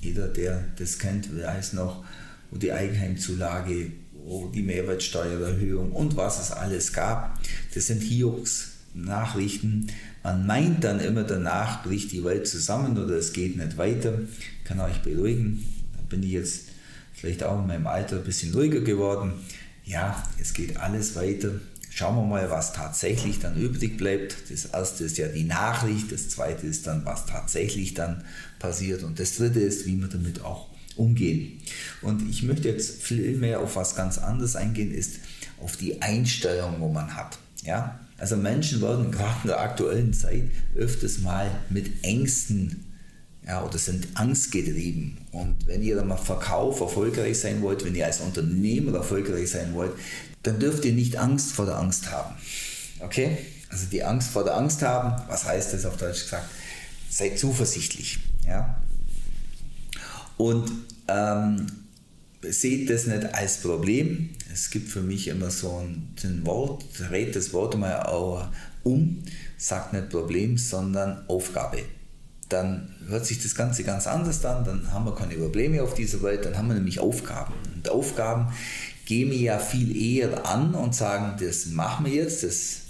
jeder, 0.00 0.28
der 0.28 0.64
das 0.78 0.98
kennt, 0.98 1.28
weiß 1.38 1.74
noch, 1.74 2.06
wo 2.50 2.56
die 2.56 2.72
Eigenheimzulage, 2.72 3.92
wo 4.24 4.48
die 4.48 4.62
Mehrwertsteuererhöhung 4.62 5.92
und 5.92 6.16
was 6.16 6.40
es 6.40 6.52
alles 6.52 6.94
gab. 6.94 7.38
Das 7.74 7.88
sind 7.88 8.02
Hiobs 8.02 8.70
Nachrichten. 8.94 9.88
Man 10.22 10.46
meint 10.46 10.84
dann 10.84 11.00
immer, 11.00 11.24
danach 11.24 11.82
bricht 11.82 12.12
die 12.12 12.24
Welt 12.24 12.48
zusammen 12.48 12.96
oder 12.96 13.16
es 13.16 13.34
geht 13.34 13.58
nicht 13.58 13.76
weiter. 13.76 14.20
Ich 14.22 14.64
kann 14.64 14.80
euch 14.80 15.02
beruhigen, 15.02 15.66
da 15.92 16.00
bin 16.08 16.22
ich 16.22 16.30
jetzt 16.30 16.77
vielleicht 17.20 17.42
auch 17.42 17.60
in 17.60 17.66
meinem 17.66 17.86
Alter 17.86 18.16
ein 18.16 18.24
bisschen 18.24 18.54
ruhiger 18.54 18.80
geworden. 18.80 19.32
Ja, 19.84 20.22
es 20.40 20.54
geht 20.54 20.76
alles 20.76 21.16
weiter. 21.16 21.52
Schauen 21.90 22.16
wir 22.16 22.24
mal, 22.24 22.50
was 22.50 22.72
tatsächlich 22.72 23.40
dann 23.40 23.56
übrig 23.56 23.96
bleibt. 23.96 24.36
Das 24.50 24.66
erste 24.66 25.04
ist 25.04 25.18
ja 25.18 25.26
die 25.28 25.44
Nachricht, 25.44 26.12
das 26.12 26.28
zweite 26.28 26.66
ist 26.66 26.86
dann, 26.86 27.04
was 27.04 27.26
tatsächlich 27.26 27.94
dann 27.94 28.22
passiert 28.58 29.02
und 29.02 29.18
das 29.18 29.36
dritte 29.36 29.60
ist, 29.60 29.86
wie 29.86 29.96
wir 29.96 30.08
damit 30.08 30.44
auch 30.44 30.68
umgehen. 30.96 31.60
Und 32.02 32.28
ich 32.28 32.42
möchte 32.42 32.68
jetzt 32.68 33.02
viel 33.02 33.36
mehr 33.36 33.60
auf 33.60 33.76
was 33.76 33.96
ganz 33.96 34.18
anderes 34.18 34.56
eingehen, 34.56 34.92
ist 34.92 35.20
auf 35.60 35.76
die 35.76 36.02
Einstellung, 36.02 36.76
wo 36.78 36.88
man 36.88 37.16
hat. 37.16 37.38
Ja? 37.64 37.98
Also 38.18 38.36
Menschen 38.36 38.82
werden 38.82 39.10
gerade 39.10 39.38
in 39.42 39.48
der 39.48 39.60
aktuellen 39.60 40.12
Zeit 40.12 40.44
öfters 40.76 41.18
mal 41.18 41.50
mit 41.70 42.04
Ängsten 42.04 42.84
ja, 43.48 43.64
oder 43.64 43.78
sind 43.78 44.08
angstgetrieben. 44.14 45.16
Und 45.32 45.66
wenn 45.66 45.82
ihr 45.82 46.02
mal 46.04 46.18
Verkauf 46.18 46.80
erfolgreich 46.80 47.40
sein 47.40 47.62
wollt, 47.62 47.82
wenn 47.84 47.94
ihr 47.94 48.04
als 48.04 48.20
Unternehmer 48.20 48.98
erfolgreich 48.98 49.50
sein 49.50 49.72
wollt, 49.72 49.92
dann 50.42 50.60
dürft 50.60 50.84
ihr 50.84 50.92
nicht 50.92 51.16
Angst 51.16 51.52
vor 51.52 51.64
der 51.64 51.78
Angst 51.78 52.10
haben. 52.10 52.36
Okay? 53.00 53.38
Also 53.70 53.86
die 53.90 54.04
Angst 54.04 54.30
vor 54.30 54.44
der 54.44 54.56
Angst 54.56 54.82
haben, 54.82 55.22
was 55.28 55.46
heißt 55.46 55.72
das 55.72 55.86
auf 55.86 55.96
Deutsch 55.96 56.24
gesagt? 56.24 56.48
Seid 57.08 57.38
zuversichtlich. 57.38 58.18
Ja? 58.46 58.80
Und 60.36 60.70
ähm, 61.08 61.66
seht 62.42 62.90
das 62.90 63.06
nicht 63.06 63.34
als 63.34 63.62
Problem. 63.62 64.30
Es 64.52 64.68
gibt 64.70 64.90
für 64.90 65.02
mich 65.02 65.26
immer 65.26 65.50
so 65.50 65.78
ein, 65.78 66.14
ein 66.22 66.44
Wort, 66.44 66.84
dreht 66.98 67.34
das 67.34 67.54
Wort 67.54 67.78
mal 67.78 68.02
auch 68.02 68.48
um, 68.84 69.22
sagt 69.56 69.94
nicht 69.94 70.10
Problem, 70.10 70.58
sondern 70.58 71.26
Aufgabe. 71.28 71.84
Dann 72.48 72.94
hört 73.08 73.26
sich 73.26 73.42
das 73.42 73.54
Ganze 73.54 73.84
ganz 73.84 74.06
anders 74.06 74.44
an, 74.44 74.64
dann 74.64 74.92
haben 74.92 75.04
wir 75.04 75.14
keine 75.14 75.34
Probleme 75.34 75.82
auf 75.82 75.94
dieser 75.94 76.22
Welt, 76.22 76.44
dann 76.44 76.56
haben 76.56 76.68
wir 76.68 76.74
nämlich 76.74 77.00
Aufgaben. 77.00 77.52
Und 77.74 77.88
Aufgaben 77.90 78.48
gehen 79.04 79.30
wir 79.30 79.38
ja 79.38 79.58
viel 79.58 79.96
eher 79.96 80.46
an 80.46 80.74
und 80.74 80.94
sagen, 80.94 81.36
das 81.42 81.66
machen 81.66 82.06
wir 82.06 82.12
jetzt, 82.12 82.42
das, 82.42 82.80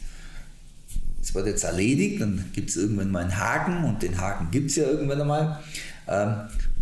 das 1.21 1.35
wird 1.35 1.47
jetzt 1.47 1.65
erledigt, 1.65 2.21
dann 2.21 2.45
gibt 2.53 2.71
es 2.71 2.77
irgendwann 2.77 3.11
mal 3.11 3.23
einen 3.23 3.39
Haken 3.39 3.85
und 3.85 4.03
den 4.03 4.21
Haken 4.21 4.49
gibt 4.51 4.71
es 4.71 4.77
ja 4.77 4.85
irgendwann 4.85 5.21
einmal. 5.21 5.61
Ähm, 6.09 6.35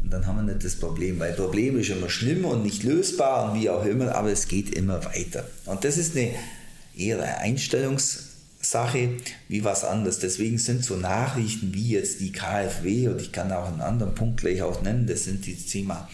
und 0.02 0.12
dann 0.12 0.26
haben 0.26 0.36
wir 0.36 0.54
nicht 0.54 0.64
das 0.64 0.76
Problem, 0.76 1.18
weil 1.18 1.32
Problem 1.32 1.78
ist 1.78 1.90
immer 1.90 2.08
schlimm 2.08 2.44
und 2.44 2.62
nicht 2.62 2.84
lösbar 2.84 3.50
und 3.50 3.60
wie 3.60 3.68
auch 3.68 3.84
immer, 3.84 4.14
aber 4.14 4.30
es 4.30 4.46
geht 4.46 4.70
immer 4.70 5.04
weiter. 5.04 5.44
Und 5.64 5.84
das 5.84 5.98
ist 5.98 6.16
eine 6.16 6.30
eher 6.96 7.20
eine 7.20 7.40
Einstellungssache 8.66 9.10
wie 9.48 9.64
was 9.64 9.84
anderes. 9.84 10.18
Deswegen 10.18 10.58
sind 10.58 10.84
so 10.84 10.96
Nachrichten 10.96 11.72
wie 11.74 11.90
jetzt 11.90 12.20
die 12.20 12.32
KfW 12.32 13.08
und 13.08 13.20
ich 13.20 13.32
kann 13.32 13.52
auch 13.52 13.66
einen 13.66 13.80
anderen 13.80 14.14
Punkt 14.14 14.40
gleich 14.40 14.62
auch 14.62 14.82
nennen, 14.82 15.06
das 15.06 15.24
sind 15.24 15.46
die 15.46 15.56
Thema 15.56 16.08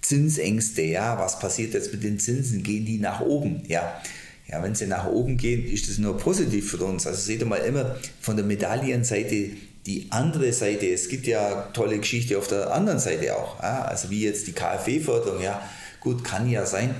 Zinsängste. 0.00 0.82
Ja, 0.82 1.18
was 1.18 1.38
passiert 1.38 1.74
jetzt 1.74 1.92
mit 1.92 2.02
den 2.02 2.18
Zinsen? 2.18 2.62
Gehen 2.62 2.86
die 2.86 2.98
nach 2.98 3.20
oben? 3.20 3.62
Ja. 3.68 4.00
Ja, 4.48 4.60
wenn 4.64 4.74
sie 4.74 4.88
nach 4.88 5.06
oben 5.06 5.36
gehen, 5.36 5.64
ist 5.64 5.88
das 5.88 5.98
nur 5.98 6.16
positiv 6.16 6.72
für 6.72 6.84
uns. 6.84 7.06
Also 7.06 7.20
seht 7.20 7.40
ihr 7.40 7.46
mal 7.46 7.58
immer 7.58 7.96
von 8.20 8.34
der 8.34 8.44
Medaillenseite 8.44 9.50
die 9.86 10.08
andere 10.10 10.52
Seite, 10.52 10.88
es 10.88 11.08
gibt 11.08 11.26
ja 11.26 11.68
tolle 11.72 11.98
Geschichte 11.98 12.36
auf 12.36 12.48
der 12.48 12.72
anderen 12.74 12.98
Seite 12.98 13.34
auch. 13.36 13.62
Ja, 13.62 13.82
also 13.82 14.10
wie 14.10 14.24
jetzt 14.24 14.46
die 14.46 14.52
KfW-Förderung, 14.52 15.40
ja, 15.40 15.62
gut, 16.00 16.22
kann 16.24 16.50
ja 16.50 16.66
sein, 16.66 16.94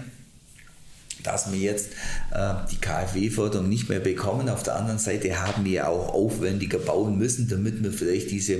dass 1.22 1.52
wir 1.52 1.58
jetzt 1.58 1.90
äh, 2.32 2.54
die 2.70 2.76
KfW-Förderung 2.76 3.68
nicht 3.68 3.88
mehr 3.88 4.00
bekommen. 4.00 4.48
Auf 4.48 4.62
der 4.62 4.76
anderen 4.76 4.98
Seite 4.98 5.40
haben 5.40 5.64
wir 5.64 5.88
auch 5.88 6.12
aufwendiger 6.14 6.78
bauen 6.78 7.18
müssen, 7.18 7.48
damit 7.48 7.82
wir 7.82 7.92
vielleicht 7.92 8.30
diese 8.30 8.54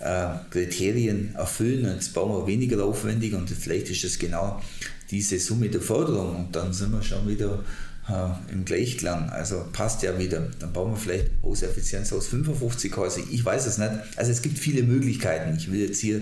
äh, 0.00 0.28
Kriterien 0.50 1.34
erfüllen. 1.34 1.84
Jetzt 1.92 2.14
bauen 2.14 2.30
wir 2.30 2.46
weniger 2.46 2.84
aufwendig 2.84 3.34
und 3.34 3.50
vielleicht 3.50 3.90
ist 3.90 4.04
das 4.04 4.18
genau 4.18 4.60
diese 5.10 5.38
Summe 5.38 5.68
der 5.68 5.80
Förderung 5.80 6.36
und 6.36 6.56
dann 6.56 6.72
sind 6.72 6.92
wir 6.92 7.02
schon 7.02 7.26
wieder 7.28 7.64
äh, 8.08 8.52
im 8.52 8.64
Gleichklang. 8.64 9.30
Also 9.30 9.64
passt 9.72 10.02
ja 10.02 10.18
wieder. 10.18 10.48
Dann 10.58 10.72
bauen 10.72 10.92
wir 10.92 10.96
vielleicht 10.96 11.30
aus 11.42 11.62
Effizienz 11.62 12.12
aus 12.12 12.28
55 12.28 12.96
Häuser. 12.96 13.22
Ich 13.30 13.44
weiß 13.44 13.66
es 13.66 13.78
nicht. 13.78 13.90
Also 14.16 14.30
es 14.30 14.42
gibt 14.42 14.58
viele 14.58 14.82
Möglichkeiten. 14.82 15.56
Ich 15.56 15.70
will 15.70 15.80
jetzt 15.80 16.00
hier 16.00 16.20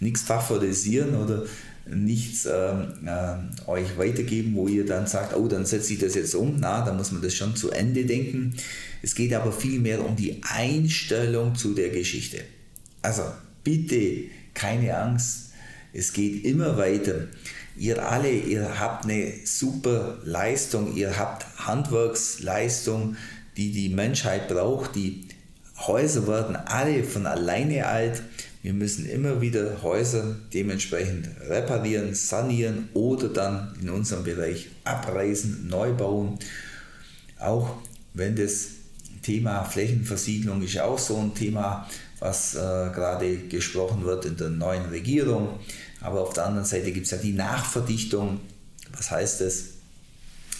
nichts 0.00 0.22
favorisieren 0.22 1.14
oder 1.14 1.44
nichts 1.88 2.46
ähm, 2.46 2.94
äh, 3.06 3.68
euch 3.70 3.96
weitergeben, 3.96 4.54
wo 4.54 4.68
ihr 4.68 4.84
dann 4.84 5.06
sagt, 5.06 5.36
oh, 5.36 5.46
dann 5.46 5.66
setze 5.66 5.92
ich 5.92 5.98
das 5.98 6.14
jetzt 6.14 6.34
um. 6.34 6.56
Na, 6.58 6.84
da 6.84 6.92
muss 6.92 7.12
man 7.12 7.22
das 7.22 7.34
schon 7.34 7.54
zu 7.54 7.70
Ende 7.70 8.04
denken. 8.04 8.54
Es 9.02 9.14
geht 9.14 9.32
aber 9.34 9.52
vielmehr 9.52 10.04
um 10.04 10.16
die 10.16 10.40
Einstellung 10.42 11.54
zu 11.54 11.74
der 11.74 11.90
Geschichte. 11.90 12.38
Also 13.02 13.22
bitte 13.62 14.24
keine 14.54 14.96
Angst, 14.98 15.50
es 15.92 16.12
geht 16.12 16.44
immer 16.44 16.76
weiter. 16.76 17.28
Ihr 17.78 18.10
alle, 18.10 18.30
ihr 18.30 18.80
habt 18.80 19.04
eine 19.04 19.32
super 19.44 20.18
Leistung, 20.24 20.96
ihr 20.96 21.18
habt 21.18 21.46
Handwerksleistung, 21.58 23.16
die 23.56 23.72
die 23.72 23.90
Menschheit 23.90 24.48
braucht. 24.48 24.94
Die 24.96 25.28
Häuser 25.78 26.26
werden 26.26 26.56
alle 26.56 27.04
von 27.04 27.26
alleine 27.26 27.86
alt. 27.86 28.22
Wir 28.66 28.74
müssen 28.74 29.06
immer 29.06 29.40
wieder 29.40 29.80
Häuser 29.84 30.34
dementsprechend 30.52 31.28
reparieren, 31.48 32.16
sanieren 32.16 32.88
oder 32.94 33.28
dann 33.28 33.72
in 33.80 33.88
unserem 33.88 34.24
Bereich 34.24 34.66
abreißen, 34.82 35.68
neu 35.68 35.92
bauen. 35.92 36.36
Auch 37.38 37.76
wenn 38.12 38.34
das 38.34 38.70
Thema 39.22 39.62
Flächenversiegelung 39.62 40.62
ist 40.62 40.80
auch 40.80 40.98
so 40.98 41.16
ein 41.16 41.32
Thema, 41.32 41.88
was 42.18 42.56
äh, 42.56 42.58
gerade 42.58 43.38
gesprochen 43.48 44.04
wird 44.04 44.24
in 44.24 44.36
der 44.36 44.48
neuen 44.48 44.86
Regierung. 44.86 45.60
Aber 46.00 46.22
auf 46.22 46.32
der 46.32 46.46
anderen 46.46 46.66
Seite 46.66 46.90
gibt 46.90 47.06
es 47.06 47.12
ja 47.12 47.18
die 47.18 47.34
Nachverdichtung. 47.34 48.40
Was 48.96 49.12
heißt 49.12 49.42
das? 49.42 49.75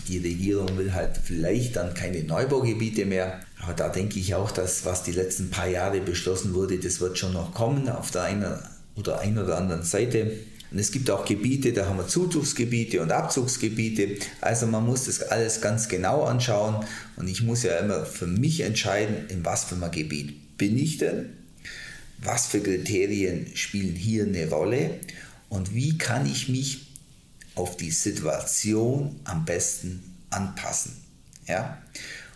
Die 0.08 0.18
Regierung 0.18 0.76
will 0.78 0.94
halt 0.94 1.18
vielleicht 1.22 1.76
dann 1.76 1.94
keine 1.94 2.22
Neubaugebiete 2.22 3.04
mehr. 3.04 3.40
Aber 3.62 3.74
da 3.74 3.88
denke 3.88 4.18
ich 4.18 4.34
auch, 4.34 4.50
dass 4.50 4.84
was 4.84 5.02
die 5.02 5.12
letzten 5.12 5.50
paar 5.50 5.68
Jahre 5.68 6.00
beschlossen 6.00 6.54
wurde, 6.54 6.78
das 6.78 7.00
wird 7.00 7.18
schon 7.18 7.32
noch 7.32 7.54
kommen 7.54 7.88
auf 7.88 8.10
der 8.10 8.22
einen 8.22 8.58
oder 8.96 9.20
einen 9.20 9.38
oder 9.38 9.58
anderen 9.58 9.82
Seite. 9.82 10.32
Und 10.70 10.78
es 10.78 10.90
gibt 10.90 11.10
auch 11.10 11.24
Gebiete, 11.24 11.72
da 11.72 11.86
haben 11.86 11.98
wir 11.98 12.08
Zuzugsgebiete 12.08 13.00
und 13.00 13.12
Abzugsgebiete. 13.12 14.16
Also 14.40 14.66
man 14.66 14.84
muss 14.84 15.04
das 15.04 15.22
alles 15.22 15.60
ganz 15.60 15.88
genau 15.88 16.24
anschauen. 16.24 16.84
Und 17.16 17.28
ich 17.28 17.42
muss 17.42 17.62
ja 17.62 17.78
immer 17.78 18.04
für 18.04 18.26
mich 18.26 18.60
entscheiden, 18.60 19.26
in 19.28 19.44
was 19.44 19.64
für 19.64 19.76
ein 19.76 19.90
Gebiet 19.90 20.58
bin 20.58 20.78
ich 20.78 20.98
denn 20.98 21.30
was 22.18 22.46
für 22.46 22.60
Kriterien 22.60 23.46
spielen 23.54 23.94
hier 23.94 24.24
eine 24.24 24.48
Rolle 24.48 24.90
und 25.48 25.74
wie 25.74 25.98
kann 25.98 26.26
ich 26.26 26.48
mich 26.48 26.85
auf 27.56 27.76
die 27.76 27.90
Situation 27.90 29.18
am 29.24 29.44
besten 29.44 30.02
anpassen. 30.30 30.96
Ja? 31.48 31.78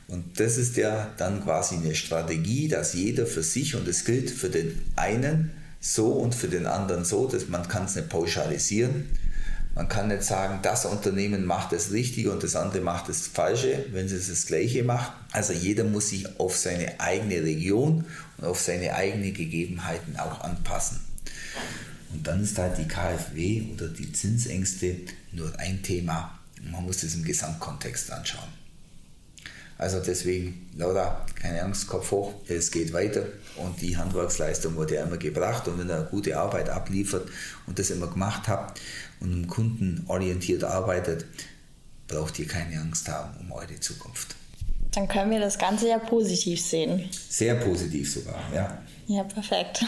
Und 0.09 0.40
das 0.40 0.56
ist 0.56 0.76
ja 0.76 1.12
dann 1.18 1.44
quasi 1.44 1.76
eine 1.76 1.94
Strategie, 1.94 2.66
dass 2.66 2.94
jeder 2.94 3.26
für 3.26 3.44
sich, 3.44 3.76
und 3.76 3.87
es 3.87 4.04
gilt 4.04 4.28
für 4.28 4.50
den 4.50 4.83
einen 4.96 5.52
so 5.78 6.09
und 6.09 6.35
für 6.35 6.48
den 6.48 6.66
anderen 6.66 7.04
so, 7.04 7.28
dass 7.28 7.48
man 7.48 7.68
kann 7.68 7.85
es 7.85 7.94
nicht 7.94 8.09
pauschalisieren. 8.09 9.06
Man 9.74 9.88
kann 9.88 10.09
nicht 10.09 10.24
sagen, 10.24 10.59
das 10.62 10.85
Unternehmen 10.85 11.46
macht 11.46 11.72
das 11.72 11.92
Richtige 11.92 12.33
und 12.33 12.42
das 12.42 12.56
andere 12.56 12.83
macht 12.83 13.09
das 13.09 13.28
Falsche, 13.28 13.87
wenn 13.92 14.06
es 14.06 14.28
das 14.28 14.46
Gleiche 14.46 14.83
macht. 14.83 15.12
Also 15.30 15.52
jeder 15.52 15.85
muss 15.85 16.09
sich 16.09 16.40
auf 16.40 16.56
seine 16.56 16.98
eigene 16.98 17.42
Region 17.44 18.04
und 18.38 18.44
auf 18.44 18.61
seine 18.61 18.94
eigenen 18.94 19.33
Gegebenheiten 19.33 20.18
auch 20.18 20.40
anpassen. 20.40 21.00
Und 22.12 22.26
dann 22.26 22.42
ist 22.42 22.58
halt 22.58 22.78
die 22.78 22.88
KfW 22.88 23.62
oder 23.72 23.88
die 23.88 24.12
Zinsängste 24.12 24.96
nur 25.32 25.56
ein 25.58 25.82
Thema. 25.82 26.38
Man 26.62 26.84
muss 26.84 27.00
das 27.00 27.14
im 27.14 27.24
Gesamtkontext 27.24 28.10
anschauen. 28.10 28.60
Also 29.80 29.98
deswegen, 29.98 30.68
Laura, 30.76 31.24
keine 31.34 31.62
Angst, 31.62 31.86
Kopf 31.86 32.10
hoch, 32.10 32.34
es 32.48 32.70
geht 32.70 32.92
weiter 32.92 33.24
und 33.56 33.80
die 33.80 33.96
Handwerksleistung 33.96 34.76
wurde 34.76 34.96
ja 34.96 35.04
immer 35.04 35.16
gebracht 35.16 35.68
und 35.68 35.78
wenn 35.78 35.88
ihr 35.88 36.02
gute 36.02 36.38
Arbeit 36.38 36.68
abliefert 36.68 37.26
und 37.66 37.78
das 37.78 37.88
immer 37.88 38.08
gemacht 38.08 38.46
habt 38.46 38.78
und 39.20 39.32
im 39.32 39.46
Kunden 39.46 40.04
orientiert 40.06 40.64
arbeitet, 40.64 41.24
braucht 42.08 42.38
ihr 42.38 42.46
keine 42.46 42.78
Angst 42.78 43.08
haben 43.08 43.34
um 43.40 43.52
eure 43.52 43.80
Zukunft. 43.80 44.36
Dann 44.90 45.08
können 45.08 45.30
wir 45.30 45.40
das 45.40 45.58
Ganze 45.58 45.88
ja 45.88 45.98
positiv 45.98 46.60
sehen. 46.60 47.08
Sehr 47.30 47.54
positiv 47.54 48.12
sogar, 48.12 48.38
ja. 48.54 48.82
Ja, 49.06 49.22
perfekt. 49.24 49.82